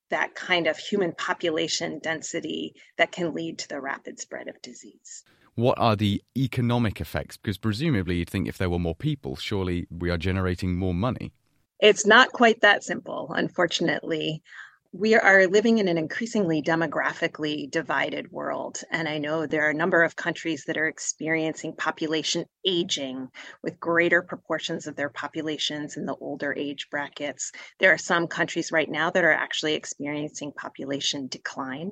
that 0.09 0.33
kind 0.33 0.67
of 0.67 0.77
human 0.77 1.13
population 1.13 1.99
density 2.01 2.73
that 2.97 3.11
can 3.11 3.33
lead 3.33 3.59
to 3.59 3.69
the 3.69 3.79
rapid 3.79 4.19
spread 4.19 4.47
of 4.47 4.59
disease 4.61 5.23
what 5.59 5.77
are 5.77 5.95
the 5.95 6.23
economic 6.37 7.01
effects? 7.01 7.37
Because 7.37 7.57
presumably 7.57 8.17
you'd 8.17 8.29
think 8.29 8.47
if 8.47 8.57
there 8.57 8.69
were 8.69 8.79
more 8.79 8.95
people, 8.95 9.35
surely 9.35 9.87
we 9.89 10.09
are 10.09 10.17
generating 10.17 10.75
more 10.75 10.93
money. 10.93 11.33
It's 11.79 12.05
not 12.05 12.31
quite 12.31 12.61
that 12.61 12.83
simple, 12.83 13.31
unfortunately. 13.35 14.41
We 14.91 15.13
are 15.13 15.45
living 15.45 15.77
in 15.77 15.87
an 15.87 15.99
increasingly 15.99 16.63
demographically 16.63 17.69
divided 17.69 18.31
world. 18.31 18.81
And 18.89 19.07
I 19.07 19.19
know 19.19 19.45
there 19.45 19.67
are 19.67 19.69
a 19.69 19.73
number 19.73 20.01
of 20.01 20.15
countries 20.15 20.63
that 20.65 20.77
are 20.77 20.87
experiencing 20.87 21.75
population 21.75 22.45
aging 22.65 23.27
with 23.61 23.79
greater 23.79 24.23
proportions 24.23 24.87
of 24.87 24.95
their 24.95 25.09
populations 25.09 25.95
in 25.95 26.07
the 26.07 26.15
older 26.15 26.55
age 26.57 26.87
brackets. 26.89 27.51
There 27.77 27.93
are 27.93 27.99
some 27.99 28.25
countries 28.25 28.71
right 28.71 28.89
now 28.89 29.11
that 29.11 29.23
are 29.23 29.31
actually 29.31 29.75
experiencing 29.75 30.53
population 30.53 31.27
decline. 31.27 31.91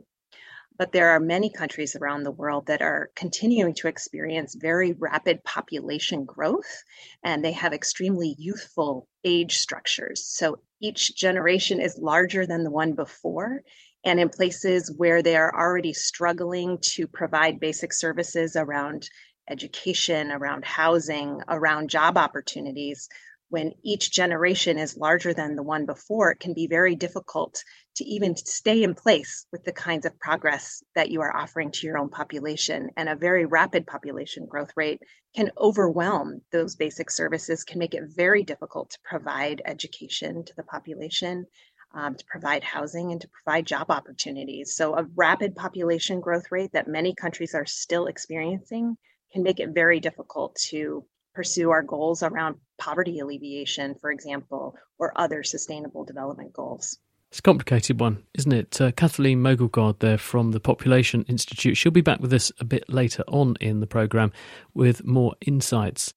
But 0.78 0.92
there 0.92 1.10
are 1.10 1.20
many 1.20 1.50
countries 1.50 1.96
around 1.96 2.24
the 2.24 2.32
world 2.32 2.68
that 2.68 2.82
are 2.82 3.10
continuing 3.16 3.74
to 3.76 3.88
experience 3.88 4.56
very 4.56 4.94
rapid 4.94 5.44
population 5.44 6.24
growth, 6.24 6.84
and 7.24 7.44
they 7.44 7.54
have 7.54 7.74
extremely 7.74 8.36
youthful 8.38 9.08
age 9.24 9.58
structures. 9.58 10.26
So 10.26 10.60
each 10.80 11.16
generation 11.16 11.82
is 11.82 11.98
larger 11.98 12.46
than 12.46 12.64
the 12.64 12.72
one 12.72 12.94
before. 12.94 13.62
And 14.06 14.20
in 14.20 14.30
places 14.30 14.94
where 14.96 15.24
they 15.24 15.36
are 15.36 15.54
already 15.54 15.94
struggling 15.94 16.78
to 16.94 17.08
provide 17.08 17.60
basic 17.60 17.92
services 17.92 18.56
around 18.56 19.10
education, 19.50 20.32
around 20.32 20.64
housing, 20.64 21.42
around 21.48 21.90
job 21.90 22.18
opportunities, 22.18 23.10
when 23.50 23.74
each 23.82 24.12
generation 24.12 24.78
is 24.78 24.98
larger 24.98 25.34
than 25.34 25.56
the 25.56 25.64
one 25.64 25.86
before, 25.86 26.32
it 26.32 26.40
can 26.40 26.54
be 26.54 26.68
very 26.68 26.96
difficult 26.96 27.64
to 27.96 28.04
even 28.04 28.36
stay 28.36 28.84
in 28.84 28.94
place 28.94 29.46
with 29.52 29.64
the 29.64 29.72
kinds 29.72 30.06
of 30.06 30.20
progress 30.20 30.84
that 30.96 31.10
you 31.10 31.22
are 31.22 31.36
offering 31.36 31.72
to 31.72 31.88
your 31.88 31.98
own 31.98 32.10
population. 32.10 32.90
And 32.98 33.08
a 33.08 33.16
very 33.16 33.46
rapid 33.46 33.88
population 33.88 34.46
growth 34.46 34.72
rate 34.76 35.02
can 35.36 35.52
overwhelm 35.58 36.42
those 36.52 36.76
basic 36.76 37.10
services, 37.10 37.64
can 37.64 37.80
make 37.80 37.94
it 37.94 38.04
very 38.16 38.44
difficult 38.44 38.92
to 38.92 39.00
provide 39.04 39.62
education 39.66 40.44
to 40.44 40.54
the 40.56 40.64
population. 40.64 41.46
Um, 41.94 42.16
to 42.16 42.26
provide 42.26 42.66
housing 42.66 43.14
and 43.14 43.22
to 43.22 43.30
provide 43.30 43.66
job 43.66 43.90
opportunities. 43.90 44.76
So, 44.76 44.98
a 44.98 45.08
rapid 45.16 45.56
population 45.56 46.20
growth 46.20 46.52
rate 46.52 46.74
that 46.74 46.90
many 46.90 47.16
countries 47.16 47.56
are 47.56 47.66
still 47.66 48.08
experiencing 48.08 48.98
can 49.32 49.42
make 49.42 49.62
it 49.62 49.70
very 49.70 50.02
difficult 50.02 50.56
to 50.70 51.06
pursue 51.38 51.70
our 51.70 51.84
goals 51.84 52.24
around 52.24 52.56
poverty 52.80 53.20
alleviation, 53.20 53.94
for 54.02 54.10
example, 54.10 54.76
or 54.98 55.14
other 55.16 55.44
sustainable 55.44 56.04
development 56.04 56.52
goals. 56.52 56.98
It's 57.30 57.38
a 57.38 57.44
complicated 57.44 58.00
one, 58.00 58.24
isn't 58.34 58.52
it? 58.52 58.82
Uh, 58.82 58.92
Kathleen 58.92 59.44
Mogelgaard 59.44 60.00
there 60.00 60.18
from 60.18 60.52
the 60.52 60.60
Population 60.60 61.24
Institute. 61.28 61.78
She'll 61.78 61.92
be 61.92 62.02
back 62.02 62.22
with 62.22 62.34
us 62.34 62.52
a 62.60 62.66
bit 62.66 62.90
later 62.90 63.24
on 63.28 63.56
in 63.62 63.82
the 63.82 63.86
programme 63.86 64.32
with 64.74 65.06
more 65.06 65.36
insights. 65.46 66.12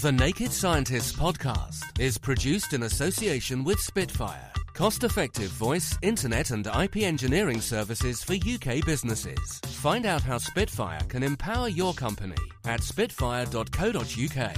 The 0.00 0.12
Naked 0.12 0.52
Scientists 0.52 1.12
podcast 1.12 1.82
is 1.98 2.18
produced 2.18 2.74
in 2.74 2.84
association 2.84 3.64
with 3.64 3.80
Spitfire 3.80 4.52
Cost 4.74 5.04
effective 5.04 5.50
voice, 5.50 5.96
internet, 6.00 6.50
and 6.50 6.66
IP 6.66 6.98
engineering 6.98 7.60
services 7.60 8.24
for 8.24 8.34
UK 8.34 8.84
businesses. 8.86 9.60
Find 9.66 10.06
out 10.06 10.22
how 10.22 10.38
Spitfire 10.38 11.00
can 11.08 11.22
empower 11.22 11.68
your 11.68 11.92
company 11.92 12.36
at 12.64 12.82
spitfire.co.uk. 12.82 14.56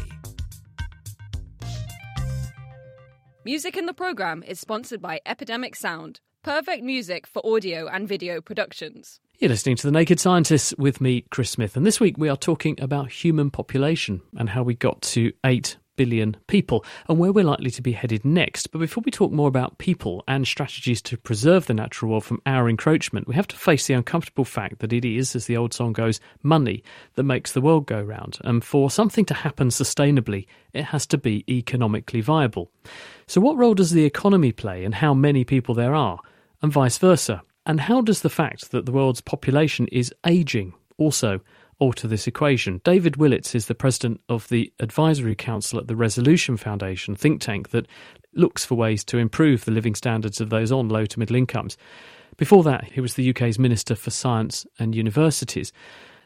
Music 3.44 3.76
in 3.76 3.87
the 3.87 3.92
programme 3.92 4.42
is 4.44 4.59
sponsored 4.59 5.02
by 5.02 5.21
Epidemic 5.26 5.76
Sound, 5.76 6.21
perfect 6.42 6.83
music 6.83 7.26
for 7.26 7.44
audio 7.44 7.88
and 7.88 8.09
video 8.09 8.40
productions. 8.40 9.21
You're 9.38 9.50
listening 9.50 9.76
to 9.76 9.87
The 9.87 9.92
Naked 9.92 10.21
Scientists 10.21 10.73
with 10.78 11.00
me, 11.00 11.26
Chris 11.30 11.50
Smith, 11.50 11.76
and 11.76 11.85
this 11.85 11.99
week 11.99 12.16
we 12.16 12.28
are 12.28 12.37
talking 12.37 12.80
about 12.80 13.11
human 13.11 13.50
population 13.50 14.23
and 14.37 14.49
how 14.49 14.62
we 14.62 14.75
got 14.75 15.02
to 15.02 15.33
8 15.44 15.76
billion 15.96 16.36
people 16.46 16.84
and 17.08 17.18
where 17.18 17.32
we're 17.32 17.44
likely 17.44 17.70
to 17.70 17.82
be 17.82 17.92
headed 17.92 18.24
next. 18.24 18.70
But 18.70 18.78
before 18.78 19.02
we 19.04 19.10
talk 19.10 19.32
more 19.32 19.48
about 19.48 19.78
people 19.78 20.24
and 20.28 20.46
strategies 20.46 21.00
to 21.02 21.16
preserve 21.16 21.66
the 21.66 21.74
natural 21.74 22.10
world 22.10 22.24
from 22.24 22.40
our 22.46 22.68
encroachment, 22.68 23.28
we 23.28 23.34
have 23.34 23.48
to 23.48 23.56
face 23.56 23.86
the 23.86 23.94
uncomfortable 23.94 24.44
fact 24.44 24.80
that 24.80 24.92
it 24.92 25.04
is, 25.04 25.34
as 25.34 25.46
the 25.46 25.56
old 25.56 25.74
song 25.74 25.92
goes, 25.92 26.20
money 26.42 26.82
that 27.14 27.22
makes 27.24 27.52
the 27.52 27.60
world 27.60 27.86
go 27.86 28.02
round. 28.02 28.38
And 28.44 28.64
for 28.64 28.90
something 28.90 29.24
to 29.26 29.34
happen 29.34 29.68
sustainably, 29.68 30.46
it 30.72 30.84
has 30.84 31.06
to 31.08 31.18
be 31.18 31.44
economically 31.48 32.20
viable. 32.20 32.70
So, 33.26 33.40
what 33.40 33.56
role 33.56 33.74
does 33.74 33.92
the 33.92 34.04
economy 34.04 34.52
play 34.52 34.84
in 34.84 34.92
how 34.92 35.14
many 35.14 35.44
people 35.44 35.74
there 35.74 35.94
are, 35.94 36.20
and 36.62 36.72
vice 36.72 36.98
versa? 36.98 37.42
And 37.66 37.80
how 37.80 38.02
does 38.02 38.20
the 38.20 38.30
fact 38.30 38.72
that 38.72 38.84
the 38.84 38.92
world's 38.92 39.22
population 39.22 39.88
is 39.90 40.12
ageing 40.26 40.74
also 40.98 41.40
alter 41.78 42.09
this 42.09 42.26
equation. 42.26 42.81
David 42.85 43.16
Willetts 43.16 43.54
is 43.54 43.66
the 43.66 43.75
president 43.75 44.21
of 44.28 44.49
the 44.49 44.73
Advisory 44.81 45.35
Council 45.35 45.78
at 45.78 45.88
the 45.88 45.97
Resolution 45.97 46.57
Foundation, 46.57 47.14
think 47.14 47.40
tank 47.40 47.71
that 47.71 47.87
looks 48.35 48.64
for 48.64 48.75
ways 48.75 49.04
to 49.04 49.19
improve 49.19 49.64
the 49.64 49.71
living 49.71 49.95
standards 49.95 50.40
of 50.40 50.50
those 50.50 50.73
on 50.73 50.88
low 50.88 51.07
to 51.07 51.19
middle 51.19 51.37
incomes. 51.37 51.76
Before 52.37 52.62
that, 52.64 52.85
he 52.93 53.00
was 53.00 53.14
the 53.14 53.31
UK's 53.31 53.59
Minister 53.59 53.95
for 53.95 54.11
Science 54.11 54.66
and 54.78 54.95
Universities. 54.95 55.73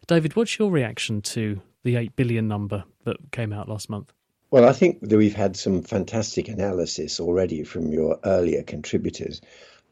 David, 0.06 0.36
what's 0.36 0.58
your 0.58 0.70
reaction 0.70 1.20
to 1.22 1.60
the 1.84 1.96
8 1.96 2.16
billion 2.16 2.48
number 2.48 2.84
that 3.04 3.16
came 3.30 3.52
out 3.52 3.68
last 3.68 3.90
month? 3.90 4.12
Well, 4.50 4.66
I 4.66 4.72
think 4.72 5.00
that 5.06 5.16
we've 5.18 5.34
had 5.34 5.56
some 5.56 5.82
fantastic 5.82 6.48
analysis 6.48 7.20
already 7.20 7.64
from 7.64 7.92
your 7.92 8.18
earlier 8.24 8.62
contributors. 8.62 9.42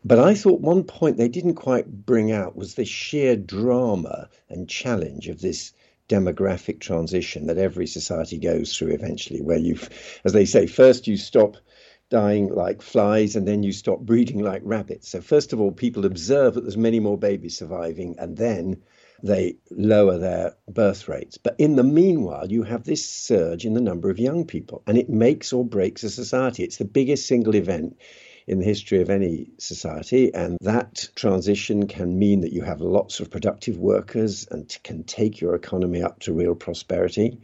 But 0.05 0.19
I 0.19 0.35
thought 0.35 0.61
one 0.61 0.85
point 0.85 1.17
they 1.17 1.29
didn't 1.29 1.55
quite 1.55 2.07
bring 2.07 2.31
out 2.31 2.57
was 2.57 2.75
the 2.75 2.85
sheer 2.85 3.35
drama 3.37 4.29
and 4.49 4.69
challenge 4.69 5.29
of 5.29 5.41
this 5.41 5.73
demographic 6.09 6.79
transition 6.81 7.47
that 7.47 7.59
every 7.59 7.87
society 7.87 8.39
goes 8.39 8.77
through 8.77 8.93
eventually, 8.93 9.43
where 9.43 9.59
you've, 9.59 9.89
as 10.25 10.33
they 10.33 10.45
say, 10.45 10.67
first 10.67 11.07
you 11.09 11.17
stop 11.17 11.57
dying 12.09 12.49
like 12.49 12.83
flies 12.83 13.35
and 13.35 13.49
then 13.49 13.63
you 13.63 13.73
stop 13.73 14.01
breeding 14.01 14.39
like 14.39 14.63
rabbits. 14.65 15.09
So, 15.09 15.21
first 15.21 15.53
of 15.53 15.61
all, 15.61 15.73
people 15.73 16.07
observe 16.07 16.55
that 16.55 16.61
there's 16.61 16.77
many 16.77 17.01
more 17.01 17.19
babies 17.19 17.59
surviving 17.59 18.17
and 18.19 18.37
then 18.37 18.83
they 19.23 19.57
lower 19.71 20.19
their 20.19 20.55
birth 20.69 21.09
rates. 21.09 21.39
But 21.39 21.57
in 21.59 21.75
the 21.75 21.83
meanwhile, 21.83 22.51
you 22.51 22.63
have 22.63 22.85
this 22.85 23.05
surge 23.05 23.65
in 23.65 23.75
the 23.75 23.81
number 23.81 24.11
of 24.11 24.19
young 24.19 24.47
people 24.47 24.83
and 24.87 24.99
it 24.99 25.09
makes 25.09 25.53
or 25.53 25.65
breaks 25.65 26.05
a 26.05 26.11
society. 26.11 26.63
It's 26.63 26.77
the 26.77 26.85
biggest 26.85 27.27
single 27.27 27.57
event 27.57 27.97
in 28.47 28.59
the 28.59 28.65
history 28.65 29.01
of 29.01 29.11
any 29.11 29.51
society. 29.59 30.33
And 30.33 30.57
that 30.61 31.09
transition 31.17 31.87
can 31.89 32.19
mean 32.19 32.43
that 32.43 32.53
you 32.53 32.63
have 32.63 32.81
lots 32.81 33.21
of 33.21 33.31
productive 33.31 33.79
workers 33.79 34.47
and 34.51 34.77
can 34.83 35.05
take 35.05 35.41
your 35.41 35.55
economy 35.55 36.03
up 36.03 36.21
to 36.21 36.33
real 36.33 36.55
prosperity. 36.55 37.41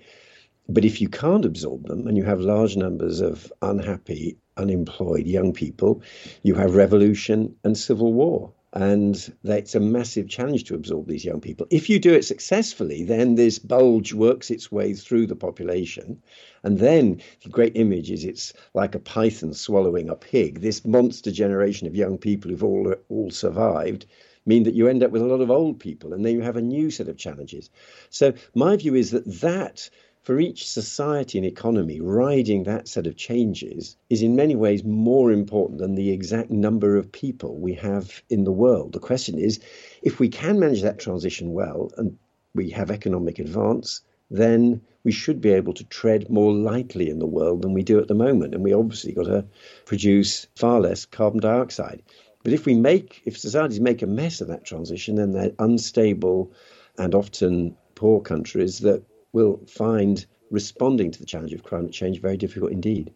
But 0.68 0.84
if 0.84 1.00
you 1.00 1.08
can't 1.08 1.44
absorb 1.44 1.86
them 1.88 2.06
and 2.06 2.16
you 2.16 2.24
have 2.24 2.40
large 2.40 2.76
numbers 2.76 3.20
of 3.20 3.52
unhappy, 3.60 4.38
unemployed 4.56 5.26
young 5.26 5.52
people, 5.52 6.02
you 6.42 6.54
have 6.54 6.76
revolution 6.76 7.56
and 7.64 7.76
civil 7.76 8.12
war 8.12 8.52
and 8.72 9.32
it's 9.44 9.74
a 9.74 9.80
massive 9.80 10.28
challenge 10.28 10.64
to 10.64 10.74
absorb 10.74 11.06
these 11.06 11.24
young 11.24 11.40
people. 11.40 11.66
If 11.70 11.90
you 11.90 11.98
do 11.98 12.14
it 12.14 12.24
successfully, 12.24 13.04
then 13.04 13.34
this 13.34 13.58
bulge 13.58 14.14
works 14.14 14.50
its 14.50 14.72
way 14.72 14.94
through 14.94 15.26
the 15.26 15.36
population, 15.36 16.22
and 16.62 16.78
then 16.78 17.20
the 17.42 17.50
great 17.50 17.76
image 17.76 18.10
is 18.10 18.24
it's 18.24 18.52
like 18.74 18.94
a 18.94 19.00
python 19.00 19.52
swallowing 19.52 20.08
a 20.08 20.16
pig. 20.16 20.60
This 20.60 20.84
monster 20.84 21.30
generation 21.30 21.86
of 21.86 21.94
young 21.94 22.16
people 22.18 22.50
who've 22.50 22.64
all 22.64 22.94
all 23.08 23.30
survived 23.30 24.06
mean 24.46 24.64
that 24.64 24.74
you 24.74 24.88
end 24.88 25.02
up 25.02 25.10
with 25.10 25.22
a 25.22 25.26
lot 25.26 25.40
of 25.40 25.50
old 25.50 25.78
people, 25.78 26.12
and 26.14 26.24
then 26.24 26.34
you 26.34 26.40
have 26.40 26.56
a 26.56 26.62
new 26.62 26.90
set 26.90 27.08
of 27.08 27.16
challenges. 27.16 27.70
So 28.10 28.32
my 28.54 28.76
view 28.76 28.94
is 28.94 29.10
that 29.10 29.26
that 29.40 29.90
for 30.22 30.38
each 30.38 30.68
society 30.68 31.36
and 31.36 31.46
economy, 31.46 32.00
riding 32.00 32.62
that 32.62 32.86
set 32.86 33.08
of 33.08 33.16
changes 33.16 33.96
is 34.08 34.22
in 34.22 34.36
many 34.36 34.54
ways 34.54 34.84
more 34.84 35.32
important 35.32 35.80
than 35.80 35.96
the 35.96 36.10
exact 36.10 36.50
number 36.50 36.96
of 36.96 37.10
people 37.10 37.56
we 37.56 37.74
have 37.74 38.22
in 38.30 38.44
the 38.44 38.52
world. 38.52 38.92
The 38.92 39.00
question 39.00 39.38
is 39.38 39.58
if 40.00 40.20
we 40.20 40.28
can 40.28 40.60
manage 40.60 40.82
that 40.82 41.00
transition 41.00 41.52
well 41.52 41.90
and 41.96 42.16
we 42.54 42.70
have 42.70 42.90
economic 42.90 43.40
advance, 43.40 44.00
then 44.30 44.80
we 45.02 45.10
should 45.10 45.40
be 45.40 45.50
able 45.50 45.74
to 45.74 45.84
tread 45.84 46.30
more 46.30 46.52
lightly 46.52 47.10
in 47.10 47.18
the 47.18 47.26
world 47.26 47.62
than 47.62 47.72
we 47.72 47.82
do 47.82 47.98
at 47.98 48.06
the 48.06 48.14
moment. 48.14 48.54
And 48.54 48.62
we 48.62 48.72
obviously 48.72 49.12
got 49.12 49.24
to 49.24 49.44
produce 49.86 50.46
far 50.54 50.80
less 50.80 51.04
carbon 51.04 51.40
dioxide. 51.40 52.02
But 52.44 52.52
if 52.52 52.64
we 52.64 52.74
make, 52.74 53.22
if 53.24 53.38
societies 53.38 53.80
make 53.80 54.02
a 54.02 54.06
mess 54.06 54.40
of 54.40 54.48
that 54.48 54.64
transition, 54.64 55.16
then 55.16 55.32
they're 55.32 55.52
unstable 55.58 56.52
and 56.96 57.14
often 57.14 57.76
poor 57.96 58.20
countries 58.20 58.80
that 58.80 59.02
will 59.32 59.60
find 59.66 60.26
responding 60.50 61.10
to 61.10 61.18
the 61.18 61.26
challenge 61.26 61.52
of 61.52 61.62
climate 61.62 61.92
change 61.92 62.20
very 62.20 62.36
difficult 62.36 62.72
indeed. 62.72 63.12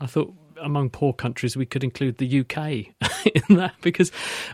I 0.00 0.06
thought 0.06 0.34
among 0.62 0.90
poor 0.90 1.12
countries 1.12 1.56
we 1.56 1.66
could 1.66 1.84
include 1.84 2.18
the 2.18 2.40
UK 2.40 2.56
in 3.48 3.56
that 3.56 3.74
because 3.82 4.10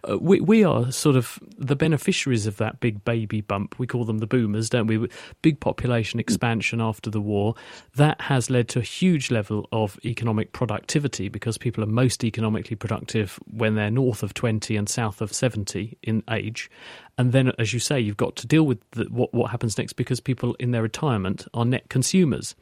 uh, 0.08 0.18
we 0.18 0.40
we 0.40 0.64
are 0.64 0.90
sort 0.90 1.16
of 1.16 1.38
the 1.56 1.76
beneficiaries 1.76 2.46
of 2.46 2.56
that 2.56 2.80
big 2.80 3.04
baby 3.04 3.40
bump. 3.40 3.78
We 3.78 3.86
call 3.86 4.04
them 4.04 4.18
the 4.18 4.26
boomers, 4.26 4.68
don't 4.68 4.86
we? 4.86 5.08
Big 5.42 5.60
population 5.60 6.20
expansion 6.20 6.80
after 6.80 7.10
the 7.10 7.20
war 7.20 7.54
that 7.96 8.20
has 8.22 8.50
led 8.50 8.68
to 8.70 8.78
a 8.78 8.82
huge 8.82 9.30
level 9.30 9.68
of 9.72 9.98
economic 10.04 10.52
productivity 10.52 11.28
because 11.28 11.58
people 11.58 11.82
are 11.82 11.88
most 11.88 12.24
economically 12.24 12.76
productive 12.76 13.38
when 13.50 13.74
they're 13.74 13.90
north 13.90 14.22
of 14.22 14.34
20 14.34 14.76
and 14.76 14.88
south 14.88 15.20
of 15.20 15.32
70 15.32 15.96
in 16.02 16.22
age. 16.30 16.70
And 17.16 17.32
then, 17.32 17.52
as 17.58 17.72
you 17.72 17.80
say, 17.80 17.98
you've 17.98 18.16
got 18.16 18.36
to 18.36 18.46
deal 18.46 18.64
with 18.64 18.78
the, 18.92 19.04
what 19.04 19.34
what 19.34 19.50
happens 19.50 19.76
next 19.76 19.94
because 19.94 20.20
people 20.20 20.54
in 20.60 20.70
their 20.70 20.82
retirement 20.82 21.46
are 21.54 21.64
net 21.64 21.88
consumers. 21.88 22.54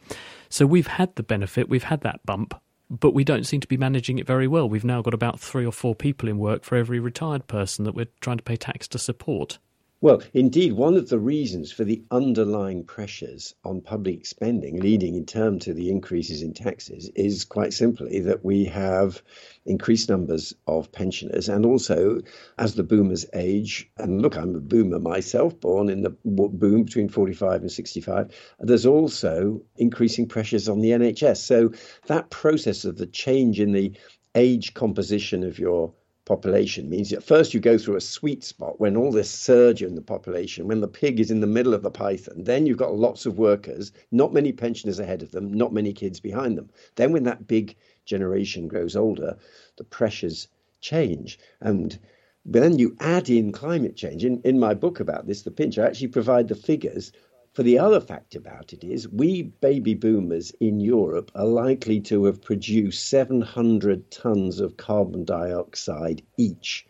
So 0.48 0.66
we've 0.66 0.86
had 0.86 1.14
the 1.16 1.22
benefit, 1.22 1.68
we've 1.68 1.84
had 1.84 2.00
that 2.02 2.24
bump, 2.24 2.54
but 2.88 3.14
we 3.14 3.24
don't 3.24 3.44
seem 3.46 3.60
to 3.60 3.68
be 3.68 3.76
managing 3.76 4.18
it 4.18 4.26
very 4.26 4.46
well. 4.46 4.68
We've 4.68 4.84
now 4.84 5.02
got 5.02 5.14
about 5.14 5.40
three 5.40 5.66
or 5.66 5.72
four 5.72 5.94
people 5.94 6.28
in 6.28 6.38
work 6.38 6.64
for 6.64 6.76
every 6.76 7.00
retired 7.00 7.46
person 7.46 7.84
that 7.84 7.94
we're 7.94 8.08
trying 8.20 8.36
to 8.38 8.42
pay 8.42 8.56
tax 8.56 8.86
to 8.88 8.98
support. 8.98 9.58
Well, 10.02 10.22
indeed, 10.34 10.74
one 10.74 10.98
of 10.98 11.08
the 11.08 11.18
reasons 11.18 11.72
for 11.72 11.82
the 11.82 12.02
underlying 12.10 12.84
pressures 12.84 13.54
on 13.64 13.80
public 13.80 14.26
spending 14.26 14.78
leading 14.78 15.14
in 15.14 15.24
turn 15.24 15.58
to 15.60 15.72
the 15.72 15.88
increases 15.88 16.42
in 16.42 16.52
taxes 16.52 17.10
is 17.14 17.46
quite 17.46 17.72
simply 17.72 18.20
that 18.20 18.44
we 18.44 18.66
have 18.66 19.22
increased 19.64 20.10
numbers 20.10 20.52
of 20.66 20.92
pensioners 20.92 21.48
and 21.48 21.64
also 21.64 22.20
as 22.58 22.74
the 22.74 22.82
boomers 22.82 23.24
age, 23.32 23.90
and 23.96 24.20
look, 24.20 24.36
I'm 24.36 24.54
a 24.54 24.60
boomer 24.60 24.98
myself, 24.98 25.58
born 25.60 25.88
in 25.88 26.02
the 26.02 26.14
boom 26.26 26.84
between 26.84 27.08
45 27.08 27.62
and 27.62 27.72
65, 27.72 28.30
there's 28.60 28.84
also 28.84 29.62
increasing 29.78 30.28
pressures 30.28 30.68
on 30.68 30.80
the 30.80 30.90
NHS. 30.90 31.38
So 31.38 31.72
that 32.06 32.28
process 32.28 32.84
of 32.84 32.98
the 32.98 33.06
change 33.06 33.60
in 33.60 33.72
the 33.72 33.94
age 34.34 34.74
composition 34.74 35.42
of 35.42 35.58
your 35.58 35.94
population 36.26 36.90
means 36.90 37.12
at 37.12 37.22
first 37.22 37.54
you 37.54 37.60
go 37.60 37.78
through 37.78 37.96
a 37.96 38.00
sweet 38.00 38.44
spot 38.44 38.78
when 38.78 38.96
all 38.96 39.12
this 39.12 39.30
surge 39.30 39.80
in 39.80 39.94
the 39.94 40.02
population, 40.02 40.66
when 40.66 40.80
the 40.80 40.88
pig 40.88 41.18
is 41.18 41.30
in 41.30 41.40
the 41.40 41.46
middle 41.46 41.72
of 41.72 41.82
the 41.82 41.90
python, 41.90 42.44
then 42.44 42.66
you've 42.66 42.76
got 42.76 42.96
lots 42.96 43.24
of 43.24 43.38
workers, 43.38 43.92
not 44.10 44.34
many 44.34 44.52
pensioners 44.52 44.98
ahead 44.98 45.22
of 45.22 45.30
them, 45.30 45.52
not 45.52 45.72
many 45.72 45.92
kids 45.92 46.20
behind 46.20 46.58
them. 46.58 46.68
Then 46.96 47.12
when 47.12 47.22
that 47.22 47.46
big 47.46 47.76
generation 48.04 48.68
grows 48.68 48.96
older, 48.96 49.38
the 49.76 49.84
pressures 49.84 50.48
change. 50.80 51.38
And 51.60 51.98
then 52.44 52.78
you 52.78 52.96
add 53.00 53.30
in 53.30 53.52
climate 53.52 53.96
change. 53.96 54.24
In, 54.24 54.40
in 54.42 54.58
my 54.58 54.74
book 54.74 55.00
about 55.00 55.26
this, 55.26 55.42
The 55.42 55.50
Pinch, 55.50 55.78
I 55.78 55.86
actually 55.86 56.08
provide 56.08 56.48
the 56.48 56.54
figures 56.54 57.12
for 57.56 57.62
the 57.62 57.78
other 57.78 58.00
fact 58.00 58.34
about 58.34 58.74
it 58.74 58.84
is 58.84 59.08
we 59.08 59.44
baby 59.44 59.94
boomers 59.94 60.52
in 60.60 60.78
Europe 60.78 61.32
are 61.34 61.46
likely 61.46 61.98
to 61.98 62.26
have 62.26 62.42
produced 62.42 63.08
700 63.08 64.10
tons 64.10 64.60
of 64.60 64.76
carbon 64.76 65.24
dioxide 65.24 66.20
each 66.36 66.86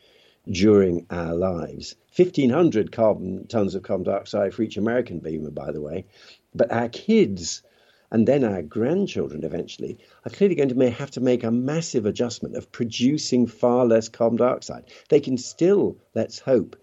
during 0.51 1.07
our 1.09 1.37
lives. 1.37 1.95
1,500 2.17 2.91
carbon 2.91 3.47
tons 3.47 3.77
of 3.77 3.85
carbon 3.85 4.07
dioxide 4.07 4.53
for 4.53 4.65
each 4.65 4.77
American 4.77 5.21
boomer, 5.21 5.51
by 5.51 5.71
the 5.71 5.81
way. 5.81 6.05
But 6.53 6.73
our 6.73 6.89
kids 6.89 7.63
and 8.11 8.27
then 8.27 8.43
our 8.43 8.63
grandchildren 8.63 9.45
eventually 9.45 9.99
are 10.25 10.31
clearly 10.31 10.57
going 10.57 10.71
to 10.71 10.91
have 10.91 11.13
to 11.13 11.21
make 11.21 11.45
a 11.45 11.53
massive 11.53 12.07
adjustment 12.07 12.57
of 12.57 12.73
producing 12.73 13.47
far 13.47 13.87
less 13.87 14.09
carbon 14.09 14.39
dioxide. 14.39 14.91
They 15.11 15.21
can 15.21 15.39
still, 15.39 15.99
let's 16.13 16.41
hope, 16.41 16.75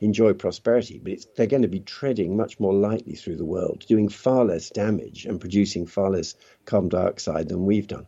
enjoy 0.00 0.32
prosperity, 0.32 1.00
but 1.02 1.18
they're 1.36 1.46
going 1.46 1.62
to 1.62 1.68
be 1.68 1.80
treading 1.80 2.36
much 2.36 2.58
more 2.58 2.74
lightly 2.74 3.14
through 3.14 3.36
the 3.36 3.44
world, 3.44 3.84
doing 3.86 4.08
far 4.08 4.44
less 4.44 4.70
damage 4.70 5.26
and 5.26 5.40
producing 5.40 5.86
far 5.86 6.10
less 6.10 6.34
carbon 6.64 6.88
dioxide 6.88 7.48
than 7.48 7.66
we've 7.66 7.86
done. 7.86 8.06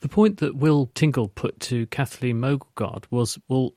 The 0.00 0.08
point 0.08 0.38
that 0.38 0.56
Will 0.56 0.90
Tingle 0.94 1.28
put 1.28 1.60
to 1.60 1.86
Kathleen 1.86 2.40
Mogelgaard 2.40 3.04
was, 3.10 3.38
well, 3.48 3.74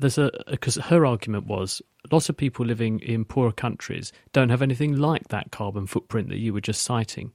there's 0.00 0.18
a 0.18 0.30
because 0.46 0.76
her 0.76 1.04
argument 1.04 1.46
was 1.46 1.82
lots 2.12 2.28
of 2.28 2.36
people 2.36 2.64
living 2.64 3.00
in 3.00 3.24
poorer 3.24 3.52
countries 3.52 4.12
don't 4.32 4.48
have 4.48 4.62
anything 4.62 4.96
like 4.96 5.28
that 5.28 5.50
carbon 5.50 5.86
footprint 5.86 6.28
that 6.28 6.38
you 6.38 6.52
were 6.52 6.60
just 6.60 6.82
citing. 6.82 7.32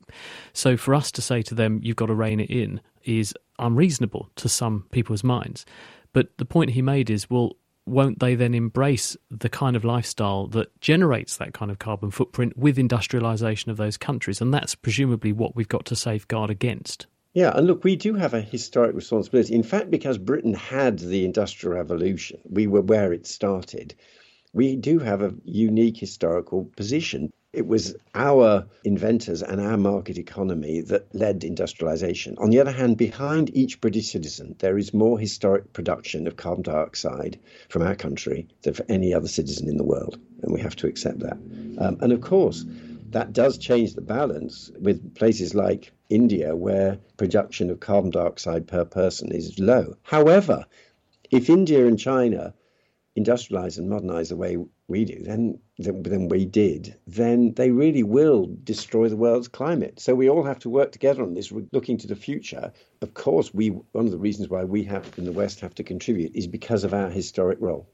So 0.54 0.78
for 0.78 0.96
us 0.96 1.12
to 1.12 1.22
say 1.22 1.42
to 1.44 1.56
them, 1.56 1.80
you've 1.84 1.98
got 1.98 2.08
to 2.08 2.16
rein 2.16 2.40
it 2.40 2.50
in, 2.50 2.82
is 3.04 3.34
unreasonable 3.60 4.30
to 4.38 4.50
some 4.50 4.86
people's 4.92 5.24
minds. 5.24 5.66
But 6.14 6.38
the 6.38 6.46
point 6.46 6.72
he 6.72 6.82
made 6.82 7.10
is, 7.10 7.30
well, 7.30 7.58
won't 7.86 8.20
they 8.20 8.36
then 8.36 8.54
embrace 8.54 9.18
the 9.30 9.50
kind 9.50 9.76
of 9.76 9.84
lifestyle 9.84 10.48
that 10.48 10.80
generates 10.82 11.38
that 11.38 11.54
kind 11.54 11.70
of 11.70 11.80
carbon 11.80 12.12
footprint 12.12 12.58
with 12.58 12.80
industrialization 12.80 13.72
of 13.72 13.78
those 13.78 13.98
countries? 13.98 14.42
And 14.42 14.54
that's 14.54 14.76
presumably 14.76 15.32
what 15.32 15.56
we've 15.56 15.68
got 15.68 15.86
to 15.86 15.96
safeguard 15.96 16.50
against. 16.50 17.08
Yeah, 17.34 17.52
and 17.56 17.66
look, 17.66 17.84
we 17.84 17.96
do 17.96 18.14
have 18.14 18.34
a 18.36 18.42
historic 18.42 18.96
responsibility. 18.96 19.56
In 19.56 19.64
fact, 19.64 19.90
because 19.90 20.18
Britain 20.20 20.54
had 20.54 21.00
the 21.00 21.26
Industrial 21.26 21.76
Revolution, 21.76 22.40
we 22.48 22.68
were 22.68 22.82
where 22.82 23.12
it 23.12 23.26
started. 23.26 23.96
We 24.54 24.76
do 24.76 25.00
have 25.00 25.24
a 25.24 25.34
unique 25.44 25.98
historical 25.98 26.66
position. 26.76 27.34
It 27.54 27.68
was 27.68 27.96
our 28.16 28.66
inventors 28.84 29.44
and 29.44 29.62
our 29.62 29.78
market 29.78 30.18
economy 30.18 30.82
that 30.82 31.14
led 31.14 31.44
industrialization. 31.44 32.36
On 32.40 32.50
the 32.50 32.60
other 32.60 32.72
hand, 32.72 32.98
behind 32.98 33.56
each 33.56 33.80
British 33.80 34.12
citizen, 34.12 34.56
there 34.58 34.76
is 34.76 34.92
more 34.92 35.20
historic 35.20 35.72
production 35.72 36.26
of 36.26 36.36
carbon 36.36 36.64
dioxide 36.64 37.40
from 37.70 37.84
our 37.84 37.96
country 37.96 38.48
than 38.64 38.74
for 38.74 38.84
any 38.90 39.14
other 39.14 39.28
citizen 39.28 39.70
in 39.70 39.78
the 39.78 39.84
world. 39.84 40.18
And 40.42 40.52
we 40.52 40.62
have 40.62 40.76
to 40.78 40.88
accept 40.88 41.20
that. 41.20 41.38
Um, 41.78 41.98
and 42.02 42.12
of 42.12 42.22
course, 42.22 42.66
that 43.12 43.34
does 43.34 43.60
change 43.60 43.94
the 43.94 44.02
balance 44.02 44.72
with 44.80 45.14
places 45.14 45.54
like 45.54 45.92
India, 46.10 46.56
where 46.56 46.98
production 47.18 47.70
of 47.70 47.80
carbon 47.80 48.10
dioxide 48.10 48.66
per 48.68 48.84
person 48.84 49.32
is 49.32 49.60
low. 49.60 49.96
However, 50.02 50.66
if 51.30 51.52
India 51.52 51.86
and 51.86 52.00
China 52.00 52.56
industrialize 53.16 53.78
and 53.78 53.90
modernize 53.90 54.30
the 54.30 54.36
way 54.36 54.58
we 54.94 55.06
do, 55.06 55.18
then 55.24 55.60
than 55.80 56.30
we 56.30 56.46
did, 56.46 56.96
then 57.08 57.54
they 57.56 57.72
really 57.72 58.04
will 58.04 58.56
destroy 58.64 59.10
the 59.10 59.18
world's 59.18 59.48
climate. 59.48 60.00
So 60.00 60.14
we 60.14 60.30
all 60.30 60.44
have 60.44 60.60
to 60.60 60.70
work 60.70 60.92
together 60.92 61.24
on 61.24 61.34
this, 61.34 61.52
looking 61.72 61.98
to 61.98 62.08
the 62.08 62.16
future. 62.16 62.72
Of 63.02 63.16
course, 63.16 63.52
we 63.54 63.70
one 63.70 64.06
of 64.06 64.12
the 64.12 64.26
reasons 64.28 64.50
why 64.50 64.64
we 64.64 64.84
have 64.84 65.12
in 65.18 65.26
the 65.26 65.32
West 65.32 65.62
have 65.62 65.74
to 65.76 65.84
contribute 65.84 66.36
is 66.36 66.46
because 66.46 66.84
of 66.84 66.94
our 66.94 67.10
historic 67.10 67.58
role. 67.60 67.90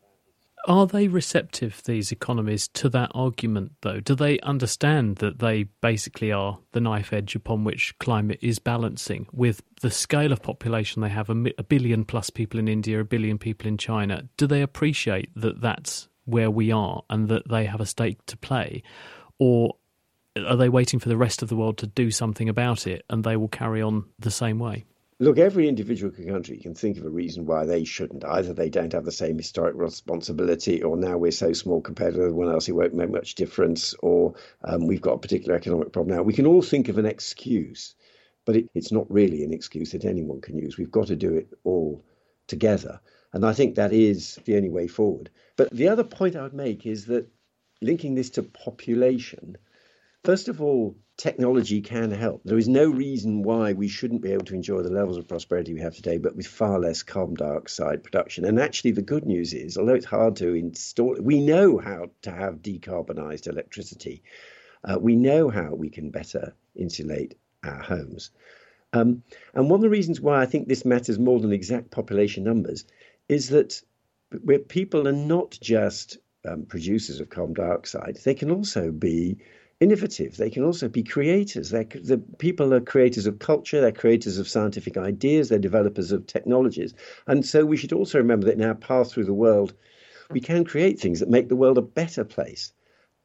Are 0.67 0.85
they 0.85 1.07
receptive, 1.07 1.81
these 1.85 2.11
economies, 2.11 2.67
to 2.79 2.89
that 2.89 3.11
argument, 3.15 3.71
though? 3.81 4.01
Do 4.01 4.13
they 4.13 4.39
understand 4.41 5.15
that 5.17 5.39
they 5.39 5.63
basically 5.81 6.33
are 6.33 6.59
the 6.73 6.81
knife 6.81 7.13
edge 7.13 7.33
upon 7.33 7.63
which 7.63 7.97
climate 7.99 8.39
is 8.41 8.59
balancing 8.59 9.27
with 9.31 9.61
the 9.81 9.89
scale 9.89 10.33
of 10.33 10.43
population 10.43 11.01
they 11.01 11.09
have 11.09 11.29
a, 11.29 11.63
billion 11.63 12.03
plus 12.03 12.29
people 12.29 12.59
in 12.59 12.67
India, 12.67 12.99
a 12.99 13.05
billion 13.05 13.37
people 13.37 13.69
in 13.69 13.77
China? 13.77 14.23
Do 14.35 14.47
they 14.47 14.61
appreciate 14.61 15.29
that 15.35 15.61
that's 15.61 16.09
where 16.29 16.51
we 16.51 16.71
are 16.71 17.03
and 17.09 17.27
that 17.29 17.47
they 17.49 17.65
have 17.65 17.81
a 17.81 17.85
stake 17.85 18.25
to 18.27 18.37
play? 18.37 18.83
Or 19.37 19.75
are 20.37 20.55
they 20.55 20.69
waiting 20.69 20.99
for 20.99 21.09
the 21.09 21.17
rest 21.17 21.41
of 21.41 21.49
the 21.49 21.55
world 21.55 21.77
to 21.79 21.87
do 21.87 22.11
something 22.11 22.49
about 22.49 22.87
it 22.87 23.03
and 23.09 23.23
they 23.23 23.37
will 23.37 23.47
carry 23.47 23.81
on 23.81 24.05
the 24.19 24.31
same 24.31 24.59
way? 24.59 24.85
Look, 25.21 25.37
every 25.37 25.67
individual 25.67 26.13
country 26.13 26.57
can 26.59 26.73
think 26.73 26.97
of 26.97 27.03
a 27.03 27.09
reason 27.09 27.45
why 27.45 27.65
they 27.65 27.83
shouldn't. 27.83 28.23
Either 28.23 28.53
they 28.53 28.69
don't 28.69 28.93
have 28.93 29.03
the 29.03 29.11
same 29.11 29.35
historic 29.35 29.75
responsibility, 29.75 30.81
or 30.81 30.95
now 30.95 31.17
we're 31.17 31.31
so 31.31 31.51
small 31.51 31.81
compared 31.81 32.13
to 32.13 32.21
everyone 32.21 32.49
else, 32.49 32.69
it 32.69 32.71
won't 32.71 32.93
make 32.93 33.09
much 33.09 33.35
difference, 33.35 33.93
or 34.01 34.35
um, 34.63 34.87
we've 34.87 35.01
got 35.01 35.15
a 35.15 35.19
particular 35.19 35.57
economic 35.57 35.91
problem 35.91 36.15
now. 36.15 36.23
We 36.23 36.31
can 36.31 36.47
all 36.47 36.61
think 36.61 36.87
of 36.87 36.97
an 36.97 37.05
excuse, 37.05 37.95
but 38.45 38.55
it, 38.55 38.69
it's 38.73 38.93
not 38.93 39.11
really 39.11 39.43
an 39.43 39.51
excuse 39.51 39.91
that 39.91 40.05
anyone 40.05 40.39
can 40.39 40.57
use. 40.57 40.77
We've 40.77 40.89
got 40.89 41.07
to 41.07 41.17
do 41.17 41.33
it 41.33 41.49
all 41.65 42.01
together. 42.47 43.01
And 43.33 43.45
I 43.45 43.53
think 43.53 43.75
that 43.75 43.93
is 43.93 44.39
the 44.45 44.55
only 44.55 44.69
way 44.69 44.87
forward. 44.87 45.29
But 45.55 45.71
the 45.71 45.89
other 45.89 46.03
point 46.03 46.35
I 46.35 46.43
would 46.43 46.53
make 46.53 46.85
is 46.85 47.05
that 47.05 47.27
linking 47.81 48.15
this 48.15 48.31
to 48.31 48.43
population, 48.43 49.57
first 50.23 50.47
of 50.47 50.61
all, 50.61 50.95
technology 51.17 51.81
can 51.81 52.11
help. 52.11 52.41
There 52.43 52.57
is 52.57 52.67
no 52.67 52.89
reason 52.89 53.43
why 53.43 53.73
we 53.73 53.87
shouldn't 53.87 54.21
be 54.21 54.31
able 54.31 54.45
to 54.45 54.55
enjoy 54.55 54.81
the 54.81 54.89
levels 54.89 55.17
of 55.17 55.27
prosperity 55.27 55.73
we 55.73 55.81
have 55.81 55.95
today, 55.95 56.17
but 56.17 56.35
with 56.35 56.47
far 56.47 56.79
less 56.79 57.03
carbon 57.03 57.35
dioxide 57.35 58.03
production. 58.03 58.45
And 58.45 58.59
actually, 58.59 58.91
the 58.91 59.01
good 59.01 59.25
news 59.25 59.53
is, 59.53 59.77
although 59.77 59.95
it's 59.95 60.05
hard 60.05 60.37
to 60.37 60.53
install, 60.55 61.17
we 61.21 61.39
know 61.39 61.77
how 61.77 62.09
to 62.21 62.31
have 62.31 62.63
decarbonized 62.63 63.47
electricity. 63.47 64.23
Uh, 64.83 64.97
we 64.99 65.15
know 65.15 65.49
how 65.49 65.75
we 65.75 65.89
can 65.89 66.09
better 66.09 66.55
insulate 66.75 67.35
our 67.63 67.81
homes. 67.81 68.31
Um, 68.93 69.23
and 69.53 69.69
one 69.69 69.79
of 69.79 69.81
the 69.81 69.89
reasons 69.89 70.19
why 70.19 70.41
I 70.41 70.45
think 70.45 70.67
this 70.67 70.85
matters 70.85 71.19
more 71.19 71.39
than 71.39 71.51
exact 71.51 71.91
population 71.91 72.43
numbers 72.43 72.85
is 73.29 73.49
that 73.49 73.81
where 74.43 74.59
people 74.59 75.07
are 75.07 75.13
not 75.13 75.57
just 75.61 76.17
um, 76.47 76.65
producers 76.65 77.19
of 77.19 77.29
carbon 77.29 77.53
dioxide, 77.53 78.17
they 78.25 78.33
can 78.33 78.51
also 78.51 78.91
be 78.91 79.37
innovative. 79.79 80.35
They 80.35 80.49
can 80.49 80.63
also 80.63 80.89
be 80.89 81.03
creators. 81.03 81.69
They're, 81.69 81.85
the 81.85 82.17
people 82.37 82.73
are 82.73 82.81
creators 82.81 83.25
of 83.25 83.39
culture. 83.39 83.79
They're 83.79 83.91
creators 83.91 84.37
of 84.37 84.47
scientific 84.47 84.97
ideas. 84.97 85.49
They're 85.49 85.59
developers 85.59 86.11
of 86.11 86.27
technologies. 86.27 86.93
And 87.27 87.45
so 87.45 87.65
we 87.65 87.77
should 87.77 87.93
also 87.93 88.17
remember 88.17 88.47
that 88.47 88.55
in 88.55 88.63
our 88.63 88.75
path 88.75 89.11
through 89.11 89.25
the 89.25 89.33
world, 89.33 89.73
we 90.31 90.41
can 90.41 90.65
create 90.65 90.99
things 90.99 91.19
that 91.19 91.29
make 91.29 91.47
the 91.47 91.55
world 91.55 91.77
a 91.77 91.81
better 91.81 92.25
place. 92.25 92.73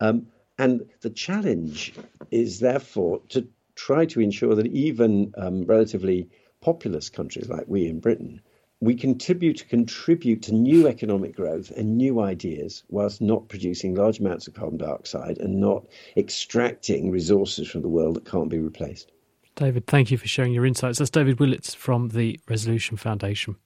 Um, 0.00 0.26
and 0.58 0.88
the 1.00 1.10
challenge 1.10 1.92
is 2.30 2.60
therefore 2.60 3.20
to 3.30 3.46
try 3.74 4.06
to 4.06 4.20
ensure 4.20 4.54
that 4.54 4.68
even 4.68 5.32
um, 5.36 5.64
relatively 5.64 6.28
populous 6.60 7.10
countries 7.10 7.48
like 7.48 7.64
we 7.66 7.86
in 7.86 7.98
Britain 7.98 8.40
we 8.84 8.94
contribute 8.94 9.56
to 9.56 9.64
contribute 9.64 10.42
to 10.42 10.52
new 10.52 10.86
economic 10.86 11.34
growth 11.34 11.70
and 11.70 11.96
new 11.96 12.20
ideas 12.20 12.82
whilst 12.90 13.22
not 13.22 13.48
producing 13.48 13.94
large 13.94 14.20
amounts 14.20 14.46
of 14.46 14.52
carbon 14.52 14.76
dioxide 14.76 15.38
and 15.38 15.58
not 15.58 15.86
extracting 16.18 17.10
resources 17.10 17.66
from 17.66 17.80
the 17.80 17.88
world 17.88 18.14
that 18.14 18.26
can't 18.26 18.50
be 18.50 18.58
replaced. 18.58 19.10
David, 19.56 19.86
thank 19.86 20.10
you 20.10 20.18
for 20.18 20.28
sharing 20.28 20.52
your 20.52 20.66
insights. 20.66 20.98
That's 20.98 21.10
David 21.10 21.38
Willetts 21.38 21.74
from 21.74 22.08
the 22.08 22.38
Resolution 22.46 22.98
Foundation. 22.98 23.56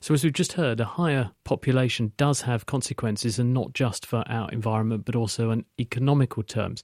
So, 0.00 0.12
as 0.12 0.24
we've 0.24 0.32
just 0.32 0.54
heard, 0.54 0.80
a 0.80 0.84
higher 0.84 1.30
population 1.44 2.12
does 2.16 2.40
have 2.42 2.66
consequences, 2.66 3.38
and 3.38 3.54
not 3.54 3.72
just 3.72 4.04
for 4.04 4.24
our 4.26 4.50
environment, 4.50 5.04
but 5.04 5.14
also 5.14 5.50
in 5.50 5.64
economical 5.78 6.42
terms. 6.42 6.82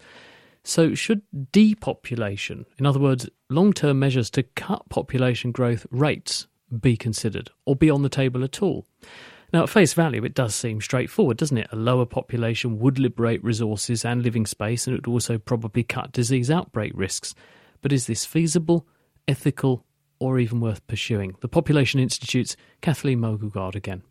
So, 0.62 0.94
should 0.94 1.22
depopulation, 1.50 2.64
in 2.78 2.86
other 2.86 3.00
words, 3.00 3.28
long 3.50 3.72
term 3.72 3.98
measures 3.98 4.30
to 4.30 4.42
cut 4.42 4.88
population 4.88 5.50
growth 5.50 5.86
rates, 5.90 6.46
be 6.80 6.96
considered 6.96 7.50
or 7.64 7.76
be 7.76 7.90
on 7.90 8.02
the 8.02 8.08
table 8.08 8.44
at 8.44 8.62
all. 8.62 8.86
Now, 9.52 9.62
at 9.62 9.70
face 9.70 9.94
value, 9.94 10.24
it 10.24 10.34
does 10.34 10.54
seem 10.54 10.80
straightforward, 10.80 11.38
doesn't 11.38 11.56
it? 11.56 11.68
A 11.72 11.76
lower 11.76 12.04
population 12.04 12.78
would 12.80 12.98
liberate 12.98 13.42
resources 13.42 14.04
and 14.04 14.22
living 14.22 14.44
space, 14.44 14.86
and 14.86 14.94
it 14.94 15.06
would 15.06 15.12
also 15.12 15.38
probably 15.38 15.82
cut 15.82 16.12
disease 16.12 16.50
outbreak 16.50 16.92
risks. 16.94 17.34
But 17.80 17.92
is 17.92 18.06
this 18.06 18.26
feasible, 18.26 18.86
ethical, 19.26 19.86
or 20.18 20.38
even 20.38 20.60
worth 20.60 20.86
pursuing? 20.86 21.34
The 21.40 21.48
Population 21.48 21.98
Institute's 21.98 22.56
Kathleen 22.82 23.20
Mogelgaard 23.20 23.74
again. 23.74 24.02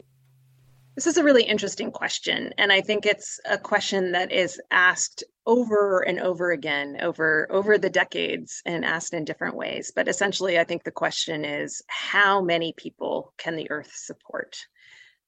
This 0.97 1.05
is 1.05 1.17
a 1.17 1.23
really 1.23 1.43
interesting 1.43 1.91
question. 1.91 2.55
And 2.57 2.71
I 2.71 2.81
think 2.81 3.05
it's 3.05 3.39
a 3.45 3.55
question 3.55 4.13
that 4.13 4.31
is 4.31 4.59
asked 4.71 5.23
over 5.45 5.99
and 5.99 6.19
over 6.19 6.49
again 6.49 6.97
over 7.03 7.45
over 7.51 7.77
the 7.77 7.91
decades 7.91 8.63
and 8.65 8.83
asked 8.83 9.13
in 9.13 9.23
different 9.23 9.55
ways. 9.55 9.91
But 9.95 10.07
essentially, 10.07 10.57
I 10.57 10.63
think 10.63 10.83
the 10.83 10.89
question 10.89 11.45
is 11.45 11.83
how 11.85 12.41
many 12.41 12.73
people 12.75 13.31
can 13.37 13.55
the 13.55 13.69
earth 13.69 13.91
support? 13.93 14.57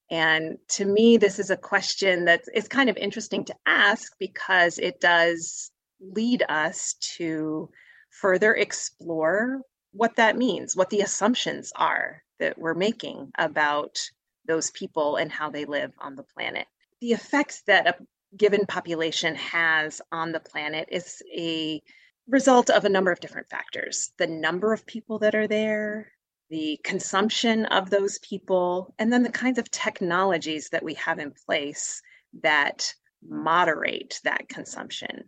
And 0.09 0.57
to 0.69 0.85
me, 0.85 1.17
this 1.17 1.37
is 1.37 1.51
a 1.51 1.55
question 1.55 2.25
that 2.25 2.41
is 2.51 2.67
kind 2.67 2.89
of 2.89 2.97
interesting 2.97 3.45
to 3.45 3.55
ask 3.67 4.13
because 4.17 4.79
it 4.79 4.99
does 4.99 5.69
lead 6.01 6.43
us 6.49 6.95
to 7.17 7.69
further 8.09 8.55
explore 8.55 9.61
what 9.91 10.15
that 10.15 10.35
means, 10.35 10.75
what 10.75 10.89
the 10.89 11.01
assumptions 11.01 11.71
are 11.75 12.23
that 12.39 12.57
we're 12.57 12.73
making 12.73 13.31
about 13.37 13.99
those 14.45 14.71
people 14.71 15.17
and 15.17 15.31
how 15.31 15.49
they 15.49 15.65
live 15.65 15.93
on 15.99 16.15
the 16.15 16.23
planet. 16.23 16.67
The 17.01 17.13
effects 17.13 17.61
that 17.67 17.87
a 17.87 17.95
given 18.37 18.65
population 18.65 19.35
has 19.35 20.01
on 20.11 20.31
the 20.31 20.39
planet 20.39 20.87
is 20.91 21.21
a 21.35 21.81
result 22.27 22.69
of 22.69 22.85
a 22.85 22.89
number 22.89 23.11
of 23.11 23.19
different 23.19 23.49
factors 23.49 24.11
the 24.19 24.27
number 24.27 24.71
of 24.71 24.85
people 24.85 25.17
that 25.19 25.33
are 25.33 25.47
there, 25.47 26.11
the 26.49 26.79
consumption 26.83 27.65
of 27.65 27.89
those 27.89 28.19
people, 28.19 28.93
and 28.99 29.11
then 29.11 29.23
the 29.23 29.31
kinds 29.31 29.57
of 29.57 29.71
technologies 29.71 30.69
that 30.69 30.83
we 30.83 30.93
have 30.95 31.19
in 31.19 31.31
place 31.45 32.01
that 32.41 32.93
moderate 33.27 34.19
that 34.23 34.47
consumption. 34.47 35.25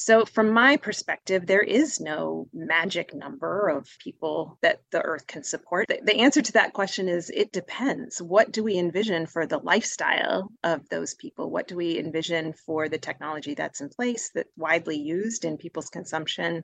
So, 0.00 0.24
from 0.24 0.52
my 0.52 0.76
perspective, 0.76 1.44
there 1.44 1.60
is 1.60 1.98
no 1.98 2.48
magic 2.52 3.12
number 3.12 3.68
of 3.68 3.88
people 3.98 4.56
that 4.62 4.80
the 4.92 5.02
earth 5.02 5.26
can 5.26 5.42
support. 5.42 5.88
The 5.88 6.20
answer 6.20 6.40
to 6.40 6.52
that 6.52 6.72
question 6.72 7.08
is 7.08 7.30
it 7.30 7.50
depends. 7.50 8.22
What 8.22 8.52
do 8.52 8.62
we 8.62 8.78
envision 8.78 9.26
for 9.26 9.44
the 9.44 9.58
lifestyle 9.58 10.52
of 10.62 10.88
those 10.88 11.14
people? 11.14 11.50
What 11.50 11.66
do 11.66 11.74
we 11.74 11.98
envision 11.98 12.52
for 12.52 12.88
the 12.88 12.98
technology 12.98 13.54
that's 13.54 13.80
in 13.80 13.88
place, 13.88 14.30
that's 14.32 14.48
widely 14.56 14.96
used 14.96 15.44
in 15.44 15.56
people's 15.56 15.90
consumption? 15.90 16.62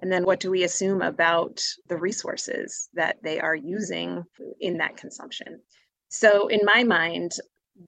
And 0.00 0.12
then 0.12 0.26
what 0.26 0.40
do 0.40 0.50
we 0.50 0.62
assume 0.62 1.00
about 1.00 1.62
the 1.88 1.96
resources 1.96 2.90
that 2.92 3.22
they 3.22 3.40
are 3.40 3.56
using 3.56 4.22
in 4.60 4.76
that 4.76 4.98
consumption? 4.98 5.62
So, 6.10 6.48
in 6.48 6.60
my 6.62 6.84
mind, 6.84 7.32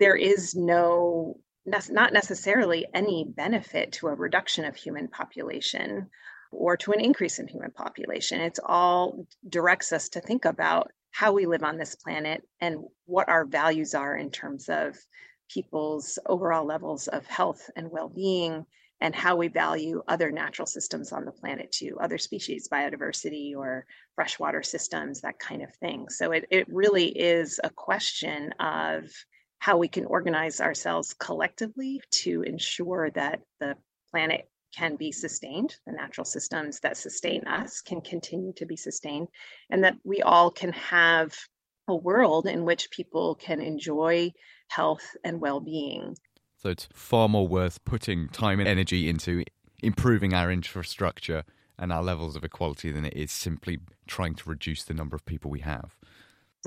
there 0.00 0.16
is 0.16 0.54
no 0.54 1.40
not 1.90 2.12
necessarily 2.12 2.86
any 2.94 3.24
benefit 3.24 3.92
to 3.92 4.08
a 4.08 4.14
reduction 4.14 4.64
of 4.64 4.76
human 4.76 5.08
population 5.08 6.08
or 6.50 6.76
to 6.76 6.92
an 6.92 7.00
increase 7.00 7.38
in 7.38 7.46
human 7.46 7.70
population. 7.70 8.40
It's 8.40 8.60
all 8.64 9.26
directs 9.48 9.92
us 9.92 10.08
to 10.10 10.20
think 10.20 10.44
about 10.44 10.90
how 11.10 11.32
we 11.32 11.46
live 11.46 11.62
on 11.62 11.78
this 11.78 11.94
planet 11.94 12.42
and 12.60 12.84
what 13.06 13.28
our 13.28 13.44
values 13.44 13.94
are 13.94 14.16
in 14.16 14.30
terms 14.30 14.68
of 14.68 14.96
people's 15.48 16.18
overall 16.26 16.64
levels 16.64 17.08
of 17.08 17.26
health 17.26 17.70
and 17.76 17.90
well-being 17.90 18.64
and 19.00 19.14
how 19.14 19.36
we 19.36 19.48
value 19.48 20.02
other 20.08 20.30
natural 20.30 20.66
systems 20.66 21.12
on 21.12 21.24
the 21.24 21.32
planet 21.32 21.72
too 21.72 21.96
other 22.00 22.18
species 22.18 22.68
biodiversity 22.70 23.56
or 23.56 23.86
freshwater 24.14 24.62
systems 24.62 25.20
that 25.20 25.38
kind 25.38 25.62
of 25.62 25.74
thing 25.76 26.08
so 26.08 26.32
it, 26.32 26.44
it 26.50 26.66
really 26.68 27.06
is 27.06 27.58
a 27.64 27.70
question 27.70 28.52
of 28.60 29.04
how 29.58 29.76
we 29.76 29.88
can 29.88 30.04
organize 30.04 30.60
ourselves 30.60 31.14
collectively 31.14 32.00
to 32.10 32.42
ensure 32.42 33.10
that 33.10 33.40
the 33.60 33.76
planet 34.10 34.48
can 34.74 34.96
be 34.96 35.10
sustained, 35.12 35.76
the 35.86 35.92
natural 35.92 36.24
systems 36.24 36.80
that 36.80 36.96
sustain 36.96 37.46
us 37.46 37.80
can 37.80 38.00
continue 38.00 38.52
to 38.54 38.66
be 38.66 38.76
sustained, 38.76 39.28
and 39.70 39.82
that 39.84 39.96
we 40.04 40.22
all 40.22 40.50
can 40.50 40.72
have 40.72 41.34
a 41.88 41.96
world 41.96 42.46
in 42.46 42.64
which 42.64 42.90
people 42.90 43.34
can 43.34 43.60
enjoy 43.60 44.30
health 44.68 45.16
and 45.24 45.40
well 45.40 45.60
being. 45.60 46.14
So 46.56 46.68
it's 46.68 46.88
far 46.92 47.28
more 47.28 47.48
worth 47.48 47.84
putting 47.84 48.28
time 48.28 48.60
and 48.60 48.68
energy 48.68 49.08
into 49.08 49.44
improving 49.82 50.34
our 50.34 50.50
infrastructure 50.50 51.44
and 51.78 51.92
our 51.92 52.02
levels 52.02 52.36
of 52.36 52.44
equality 52.44 52.90
than 52.90 53.04
it 53.04 53.14
is 53.14 53.30
simply 53.30 53.78
trying 54.06 54.34
to 54.34 54.50
reduce 54.50 54.82
the 54.82 54.94
number 54.94 55.14
of 55.14 55.24
people 55.24 55.50
we 55.50 55.60
have. 55.60 55.96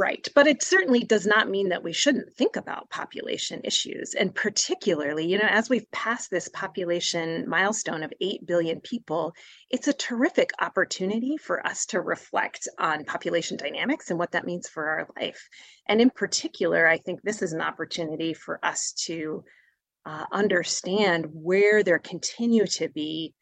Right. 0.02 0.28
But 0.34 0.48
it 0.48 0.64
certainly 0.64 1.02
does 1.02 1.28
not 1.28 1.48
mean 1.48 1.70
that 1.70 1.84
we 1.84 1.94
shouldn't 1.94 2.34
think 2.34 2.56
about 2.56 2.90
population 2.90 3.62
issues. 3.64 4.16
And 4.16 4.34
particularly, 4.34 5.28
you 5.28 5.38
know, 5.38 5.48
as 5.48 5.70
we've 5.70 5.92
passed 5.92 6.32
this 6.32 6.50
population 6.50 7.48
milestone 7.48 8.02
of 8.02 8.12
8 8.20 8.48
billion 8.48 8.82
people, 8.82 9.36
it's 9.70 9.88
a 9.88 9.94
terrific 9.94 10.50
opportunity 10.60 11.38
for 11.38 11.64
us 11.68 11.86
to 11.86 12.02
reflect 12.02 12.68
on 12.80 13.06
population 13.06 13.58
dynamics 13.58 14.10
and 14.10 14.18
what 14.18 14.32
that 14.32 14.44
means 14.44 14.68
for 14.68 14.88
our 14.88 15.08
life. 15.20 15.48
And 15.88 16.02
in 16.02 16.10
particular, 16.10 16.88
I 16.88 16.98
think 16.98 17.22
this 17.22 17.44
is 17.44 17.54
an 17.54 17.62
opportunity 17.62 18.34
for 18.34 18.60
us 18.66 18.94
to 19.06 19.44
uh, 20.08 20.26
understand 20.32 21.28
where 21.32 21.84
there 21.84 22.00
continue 22.00 22.66
to 22.66 22.90
be 22.90 23.36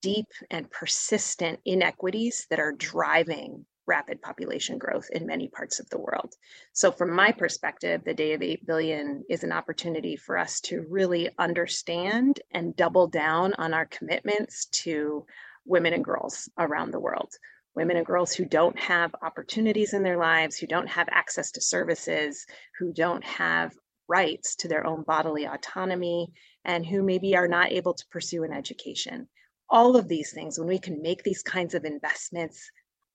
deep 0.00 0.28
and 0.50 0.70
persistent 0.70 1.60
inequities 1.66 2.46
that 2.48 2.60
are 2.60 2.72
driving 2.72 3.66
rapid 3.88 4.20
population 4.22 4.78
growth 4.78 5.08
in 5.10 5.26
many 5.26 5.48
parts 5.48 5.80
of 5.80 5.88
the 5.90 5.98
world. 5.98 6.34
So, 6.72 6.92
from 6.92 7.12
my 7.12 7.32
perspective, 7.32 8.02
the 8.04 8.14
Day 8.14 8.34
of 8.34 8.42
8 8.42 8.66
billion 8.66 9.24
is 9.28 9.42
an 9.42 9.50
opportunity 9.50 10.14
for 10.14 10.38
us 10.38 10.60
to 10.62 10.86
really 10.88 11.30
understand 11.38 12.40
and 12.52 12.76
double 12.76 13.08
down 13.08 13.54
on 13.54 13.74
our 13.74 13.86
commitments 13.86 14.66
to 14.84 15.24
women 15.64 15.94
and 15.94 16.04
girls 16.04 16.48
around 16.58 16.90
the 16.90 17.00
world. 17.00 17.32
Women 17.74 17.96
and 17.96 18.06
girls 18.06 18.32
who 18.32 18.44
don't 18.44 18.78
have 18.78 19.14
opportunities 19.22 19.94
in 19.94 20.02
their 20.02 20.18
lives, 20.18 20.56
who 20.56 20.66
don't 20.66 20.88
have 20.88 21.08
access 21.10 21.52
to 21.52 21.60
services, 21.60 22.46
who 22.78 22.92
don't 22.92 23.24
have 23.24 23.72
rights 24.08 24.56
to 24.56 24.68
their 24.68 24.86
own 24.86 25.02
bodily 25.02 25.46
autonomy, 25.46 26.32
and 26.64 26.84
who 26.84 27.02
maybe 27.02 27.36
are 27.36 27.48
not 27.48 27.72
able 27.72 27.94
to 27.94 28.06
pursue 28.10 28.42
an 28.42 28.52
education. 28.52 29.28
All 29.70 29.96
of 29.96 30.08
these 30.08 30.32
things, 30.32 30.58
when 30.58 30.68
we 30.68 30.78
can 30.78 31.02
make 31.02 31.22
these 31.22 31.42
kinds 31.42 31.74
of 31.74 31.84
investments 31.84 32.70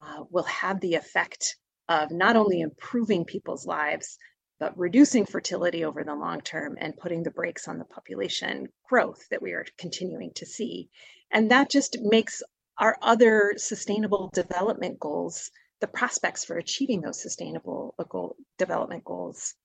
uh, 0.06 0.24
will 0.30 0.44
have 0.44 0.80
the 0.80 0.96
effect 0.96 1.58
of 1.90 2.12
not 2.12 2.36
only 2.36 2.62
improving 2.62 3.26
people's 3.26 3.66
lives, 3.66 4.18
but 4.60 4.78
reducing 4.78 5.26
fertility 5.26 5.84
over 5.84 6.04
the 6.04 6.16
long 6.16 6.40
term 6.42 6.78
and 6.80 6.98
putting 6.98 7.24
the 7.24 7.32
brakes 7.32 7.68
on 7.68 7.78
the 7.78 7.86
population 7.86 8.68
growth 8.88 9.28
that 9.30 9.42
we 9.42 9.52
are 9.52 9.66
continuing 9.78 10.32
to 10.36 10.46
see. 10.46 10.90
And 11.32 11.52
that 11.52 11.70
just 11.70 11.98
makes 12.02 12.42
our 12.78 12.98
other 13.02 13.54
sustainable 13.58 14.30
development 14.34 15.00
goals, 15.00 15.52
the 15.82 15.88
prospects 15.88 16.46
for 16.46 16.58
achieving 16.58 17.02
those 17.02 17.22
sustainable 17.22 17.94
uh, 18.00 18.04
goal, 18.04 18.36
development 18.58 19.04
goals, 19.04 19.56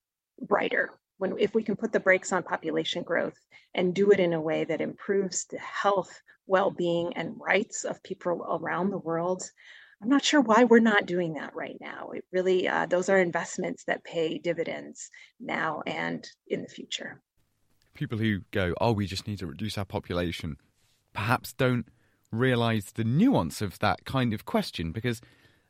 brighter. 0.41 0.99
When, 1.17 1.37
if 1.39 1.53
we 1.53 1.63
can 1.63 1.75
put 1.75 1.91
the 1.91 1.99
brakes 1.99 2.31
on 2.31 2.43
population 2.43 3.03
growth 3.03 3.37
and 3.73 3.93
do 3.93 4.11
it 4.11 4.19
in 4.19 4.33
a 4.33 4.41
way 4.41 4.63
that 4.63 4.81
improves 4.81 5.45
the 5.45 5.59
health, 5.59 6.21
well 6.47 6.71
being, 6.71 7.13
and 7.15 7.39
rights 7.39 7.83
of 7.83 8.03
people 8.03 8.45
around 8.49 8.89
the 8.89 8.97
world, 8.97 9.43
I'm 10.01 10.09
not 10.09 10.23
sure 10.23 10.41
why 10.41 10.63
we're 10.63 10.79
not 10.79 11.05
doing 11.05 11.33
that 11.33 11.55
right 11.55 11.77
now. 11.81 12.11
It 12.11 12.23
really, 12.31 12.67
uh, 12.67 12.85
those 12.85 13.09
are 13.09 13.19
investments 13.19 13.83
that 13.85 14.03
pay 14.03 14.37
dividends 14.37 15.09
now 15.39 15.81
and 15.85 16.25
in 16.47 16.61
the 16.61 16.69
future. 16.69 17.21
People 17.93 18.17
who 18.17 18.41
go, 18.51 18.73
oh, 18.79 18.93
we 18.93 19.07
just 19.07 19.27
need 19.27 19.39
to 19.39 19.47
reduce 19.47 19.77
our 19.77 19.85
population, 19.85 20.55
perhaps 21.13 21.51
don't 21.51 21.85
realize 22.31 22.93
the 22.93 23.03
nuance 23.03 23.61
of 23.61 23.79
that 23.79 24.05
kind 24.05 24.33
of 24.33 24.45
question 24.45 24.91
because, 24.93 25.19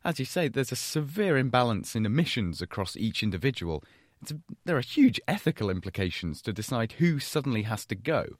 as 0.04 0.20
you 0.20 0.24
say, 0.24 0.46
there's 0.46 0.70
a 0.70 0.76
severe 0.76 1.36
imbalance 1.36 1.96
in 1.96 2.06
emissions 2.06 2.62
across 2.62 2.96
each 2.96 3.24
individual. 3.24 3.82
A, 4.30 4.34
there 4.64 4.76
are 4.76 4.82
huge 4.82 5.20
ethical 5.26 5.70
implications 5.70 6.40
to 6.42 6.52
decide 6.52 6.92
who 6.92 7.18
suddenly 7.18 7.62
has 7.62 7.84
to 7.86 7.96
go. 7.96 8.36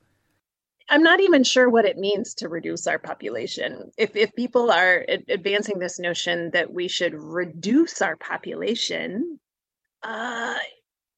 I'm 0.90 1.04
not 1.04 1.20
even 1.20 1.44
sure 1.44 1.70
what 1.70 1.84
it 1.86 1.96
means 1.96 2.34
to 2.34 2.48
reduce 2.48 2.88
our 2.88 2.98
population. 2.98 3.92
If 3.96 4.16
if 4.16 4.34
people 4.34 4.72
are 4.72 5.06
advancing 5.28 5.78
this 5.78 6.00
notion 6.00 6.50
that 6.50 6.72
we 6.72 6.88
should 6.88 7.14
reduce 7.14 8.02
our 8.02 8.16
population, 8.16 9.38
uh, 10.02 10.56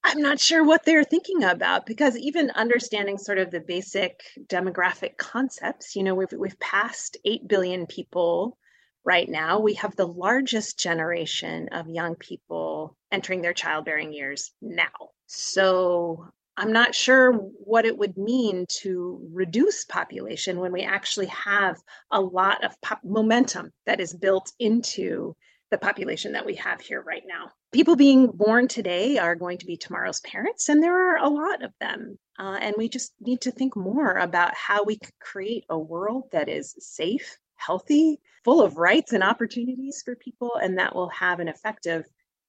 I'm 0.04 0.20
not 0.20 0.38
sure 0.40 0.62
what 0.62 0.84
they're 0.84 1.04
thinking 1.04 1.42
about 1.42 1.86
because 1.86 2.18
even 2.18 2.50
understanding 2.50 3.16
sort 3.16 3.38
of 3.38 3.50
the 3.50 3.60
basic 3.60 4.20
demographic 4.46 5.16
concepts, 5.16 5.96
you 5.96 6.02
know, 6.02 6.14
we've 6.14 6.32
we've 6.36 6.60
passed 6.60 7.16
eight 7.24 7.48
billion 7.48 7.86
people 7.86 8.58
right 9.04 9.28
now. 9.28 9.60
We 9.60 9.74
have 9.74 9.96
the 9.96 10.06
largest 10.06 10.78
generation 10.78 11.68
of 11.72 11.88
young 11.88 12.16
people 12.16 12.96
entering 13.10 13.40
their 13.40 13.54
childbearing 13.54 14.12
years 14.12 14.52
now. 14.60 15.10
So 15.26 16.26
I'm 16.56 16.72
not 16.72 16.94
sure 16.94 17.32
what 17.32 17.86
it 17.86 17.96
would 17.96 18.16
mean 18.16 18.66
to 18.80 19.26
reduce 19.32 19.84
population 19.84 20.58
when 20.58 20.72
we 20.72 20.82
actually 20.82 21.26
have 21.26 21.76
a 22.10 22.20
lot 22.20 22.62
of 22.64 22.78
pop- 22.82 23.04
momentum 23.04 23.70
that 23.86 24.00
is 24.00 24.12
built 24.12 24.52
into 24.58 25.34
the 25.70 25.78
population 25.78 26.32
that 26.32 26.44
we 26.44 26.54
have 26.56 26.82
here 26.82 27.00
right 27.00 27.22
now. 27.26 27.50
People 27.72 27.96
being 27.96 28.26
born 28.26 28.68
today 28.68 29.16
are 29.16 29.34
going 29.34 29.56
to 29.56 29.66
be 29.66 29.78
tomorrow's 29.78 30.20
parents, 30.20 30.68
and 30.68 30.82
there 30.82 31.14
are 31.14 31.24
a 31.24 31.28
lot 31.28 31.64
of 31.64 31.72
them. 31.80 32.18
Uh, 32.38 32.58
and 32.60 32.74
we 32.76 32.90
just 32.90 33.14
need 33.20 33.40
to 33.40 33.50
think 33.50 33.74
more 33.74 34.18
about 34.18 34.54
how 34.54 34.84
we 34.84 34.98
can 34.98 35.10
create 35.20 35.64
a 35.70 35.78
world 35.78 36.24
that 36.32 36.50
is 36.50 36.74
safe, 36.78 37.38
healthy, 37.56 38.20
full 38.44 38.60
of 38.60 38.76
rights 38.76 39.14
and 39.14 39.22
opportunities 39.22 40.02
for 40.04 40.14
people, 40.16 40.52
and 40.62 40.78
that 40.78 40.94
will 40.94 41.08
have 41.08 41.40
an 41.40 41.48
effect 41.48 41.86
of 41.86 42.04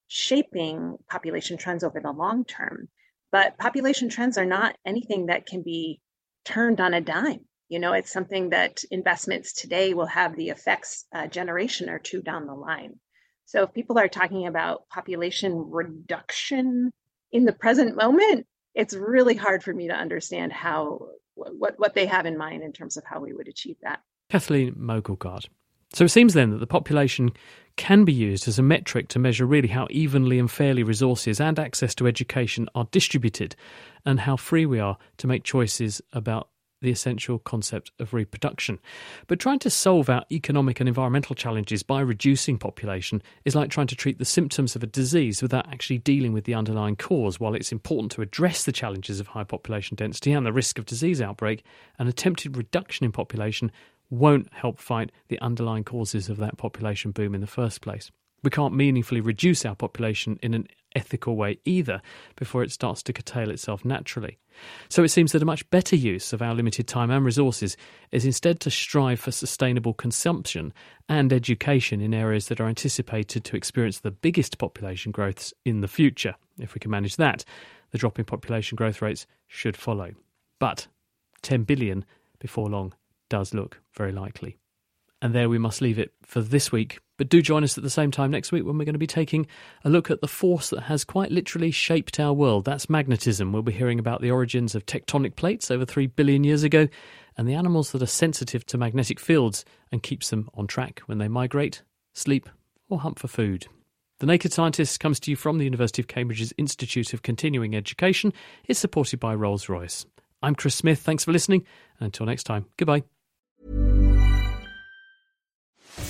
shaping 0.09 0.97
population 1.09 1.57
trends 1.57 1.85
over 1.85 2.01
the 2.01 2.11
long 2.11 2.43
term. 2.43 2.89
But 3.33 3.57
population 3.57 4.09
trends 4.09 4.37
are 4.37 4.45
not 4.45 4.77
anything 4.85 5.25
that 5.25 5.47
can 5.47 5.63
be 5.63 5.99
turned 6.45 6.79
on 6.79 6.93
a 6.93 7.01
dime. 7.01 7.39
You 7.67 7.79
know, 7.79 7.93
it's 7.93 8.13
something 8.13 8.51
that 8.51 8.83
investments 8.91 9.53
today 9.53 9.95
will 9.95 10.05
have 10.05 10.35
the 10.35 10.49
effects 10.49 11.05
a 11.11 11.27
generation 11.27 11.89
or 11.89 11.97
two 11.97 12.21
down 12.21 12.45
the 12.45 12.53
line. 12.53 12.99
So 13.45 13.63
if 13.63 13.73
people 13.73 13.97
are 13.97 14.07
talking 14.07 14.45
about 14.45 14.87
population 14.87 15.71
reduction 15.71 16.91
in 17.31 17.45
the 17.45 17.53
present 17.53 17.95
moment, 17.95 18.45
it's 18.75 18.93
really 18.93 19.35
hard 19.35 19.63
for 19.63 19.73
me 19.73 19.87
to 19.87 19.95
understand 19.95 20.53
how 20.53 20.99
what 21.33 21.73
what 21.77 21.95
they 21.95 22.05
have 22.05 22.27
in 22.27 22.37
mind 22.37 22.61
in 22.61 22.71
terms 22.71 22.97
of 22.97 23.03
how 23.03 23.19
we 23.19 23.33
would 23.33 23.47
achieve 23.47 23.77
that. 23.81 24.01
Kathleen 24.29 24.75
Mogelgaard. 24.75 25.47
So 25.93 26.05
it 26.05 26.09
seems 26.09 26.33
then 26.33 26.49
that 26.51 26.57
the 26.57 26.67
population 26.67 27.31
can 27.75 28.03
be 28.03 28.13
used 28.13 28.47
as 28.47 28.59
a 28.59 28.63
metric 28.63 29.07
to 29.09 29.19
measure 29.19 29.45
really 29.45 29.67
how 29.67 29.87
evenly 29.89 30.39
and 30.39 30.49
fairly 30.49 30.83
resources 30.83 31.39
and 31.39 31.57
access 31.59 31.95
to 31.95 32.07
education 32.07 32.67
are 32.75 32.87
distributed 32.91 33.55
and 34.05 34.19
how 34.21 34.35
free 34.35 34.65
we 34.65 34.79
are 34.79 34.97
to 35.17 35.27
make 35.27 35.43
choices 35.43 36.01
about 36.11 36.49
the 36.83 36.91
essential 36.91 37.39
concept 37.39 37.91
of 37.99 38.13
reproduction. 38.13 38.77
But 39.27 39.39
trying 39.39 39.59
to 39.59 39.69
solve 39.69 40.09
our 40.09 40.25
economic 40.31 40.79
and 40.79 40.89
environmental 40.89 41.33
challenges 41.33 41.81
by 41.81 42.01
reducing 42.01 42.59
population 42.59 43.23
is 43.45 43.55
like 43.55 43.71
trying 43.71 43.87
to 43.87 43.95
treat 43.95 44.19
the 44.19 44.25
symptoms 44.25 44.75
of 44.75 44.83
a 44.83 44.87
disease 44.87 45.41
without 45.41 45.67
actually 45.71 45.99
dealing 45.99 46.33
with 46.33 46.43
the 46.43 46.53
underlying 46.53 46.97
cause. 46.97 47.39
While 47.39 47.55
it's 47.55 47.71
important 47.71 48.11
to 48.13 48.21
address 48.21 48.65
the 48.65 48.73
challenges 48.73 49.19
of 49.19 49.27
high 49.27 49.45
population 49.45 49.95
density 49.95 50.33
and 50.33 50.45
the 50.45 50.53
risk 50.53 50.77
of 50.77 50.85
disease 50.85 51.21
outbreak, 51.21 51.63
an 51.97 52.07
attempted 52.07 52.57
reduction 52.57 53.05
in 53.05 53.13
population 53.13 53.71
won't 54.09 54.51
help 54.53 54.79
fight 54.79 55.11
the 55.27 55.39
underlying 55.39 55.83
causes 55.83 56.29
of 56.29 56.37
that 56.37 56.57
population 56.57 57.11
boom 57.11 57.35
in 57.35 57.41
the 57.41 57.47
first 57.47 57.81
place. 57.81 58.11
We 58.43 58.49
can't 58.49 58.75
meaningfully 58.75 59.21
reduce 59.21 59.65
our 59.65 59.75
population 59.75 60.37
in 60.43 60.53
an 60.53 60.67
ethical 60.95 61.35
way 61.35 61.59
either 61.65 62.01
before 62.35 62.61
it 62.61 62.71
starts 62.71 63.01
to 63.03 63.13
curtail 63.13 63.49
itself 63.49 63.83
naturally. 63.85 64.37
So 64.89 65.03
it 65.03 65.09
seems 65.09 65.31
that 65.31 65.41
a 65.41 65.45
much 65.45 65.67
better 65.69 65.95
use 65.95 66.33
of 66.33 66.41
our 66.41 66.53
limited 66.53 66.87
time 66.87 67.09
and 67.09 67.25
resources 67.25 67.75
is 68.11 68.25
instead 68.25 68.59
to 68.61 68.69
strive 68.69 69.19
for 69.19 69.31
sustainable 69.31 69.93
consumption 69.93 70.73
and 71.09 71.33
education 71.33 72.01
in 72.01 72.13
areas 72.13 72.47
that 72.47 72.59
are 72.59 72.67
anticipated 72.67 73.43
to 73.45 73.55
experience 73.55 73.99
the 73.99 74.11
biggest 74.11 74.57
population 74.57 75.11
growths 75.11 75.53
in 75.65 75.81
the 75.81 75.87
future. 75.87 76.35
If 76.59 76.75
we 76.75 76.79
can 76.79 76.91
manage 76.91 77.15
that, 77.15 77.43
the 77.91 77.97
drop 77.97 78.19
in 78.19 78.25
population 78.25 78.75
growth 78.75 79.01
rates 79.01 79.25
should 79.47 79.77
follow. 79.77 80.11
But 80.59 80.87
10 81.41 81.63
billion 81.63 82.05
before 82.39 82.69
long 82.69 82.93
does 83.33 83.51
look 83.51 83.81
very 83.97 84.11
likely. 84.11 84.57
And 85.19 85.33
there 85.33 85.49
we 85.49 85.57
must 85.57 85.81
leave 85.81 85.97
it 85.97 86.13
for 86.21 86.39
this 86.39 86.71
week. 86.71 86.99
But 87.17 87.29
do 87.29 87.41
join 87.41 87.63
us 87.63 87.75
at 87.79 87.83
the 87.83 87.89
same 87.89 88.11
time 88.11 88.29
next 88.29 88.51
week 88.51 88.63
when 88.63 88.77
we're 88.77 88.85
going 88.85 88.93
to 88.93 88.99
be 88.99 89.07
taking 89.07 89.47
a 89.83 89.89
look 89.89 90.11
at 90.11 90.21
the 90.21 90.27
force 90.27 90.69
that 90.69 90.83
has 90.83 91.03
quite 91.03 91.31
literally 91.31 91.71
shaped 91.71 92.19
our 92.19 92.31
world. 92.31 92.63
That's 92.63 92.91
magnetism. 92.91 93.51
We'll 93.51 93.63
be 93.63 93.71
hearing 93.71 93.97
about 93.97 94.21
the 94.21 94.29
origins 94.29 94.75
of 94.75 94.85
tectonic 94.85 95.35
plates 95.35 95.71
over 95.71 95.83
3 95.83 96.05
billion 96.05 96.43
years 96.43 96.61
ago 96.61 96.87
and 97.35 97.47
the 97.47 97.55
animals 97.55 97.91
that 97.91 98.03
are 98.03 98.05
sensitive 98.05 98.67
to 98.67 98.77
magnetic 98.77 99.19
fields 99.19 99.65
and 99.91 100.03
keeps 100.03 100.29
them 100.29 100.47
on 100.53 100.67
track 100.67 101.01
when 101.07 101.17
they 101.17 101.27
migrate, 101.27 101.81
sleep, 102.13 102.47
or 102.87 102.99
hunt 102.99 103.17
for 103.17 103.27
food. 103.27 103.65
The 104.19 104.27
Naked 104.27 104.53
Scientist 104.53 104.99
comes 104.99 105.19
to 105.21 105.31
you 105.31 105.35
from 105.35 105.57
the 105.57 105.63
University 105.63 106.03
of 106.03 106.07
Cambridge's 106.07 106.53
Institute 106.59 107.15
of 107.15 107.23
Continuing 107.23 107.75
Education. 107.75 108.31
It's 108.67 108.79
supported 108.79 109.19
by 109.19 109.33
Rolls 109.33 109.69
Royce. 109.69 110.05
I'm 110.43 110.53
Chris 110.53 110.75
Smith. 110.75 110.99
Thanks 110.99 111.23
for 111.23 111.31
listening. 111.31 111.65
Until 111.99 112.27
next 112.27 112.43
time, 112.43 112.67
goodbye. 112.77 113.03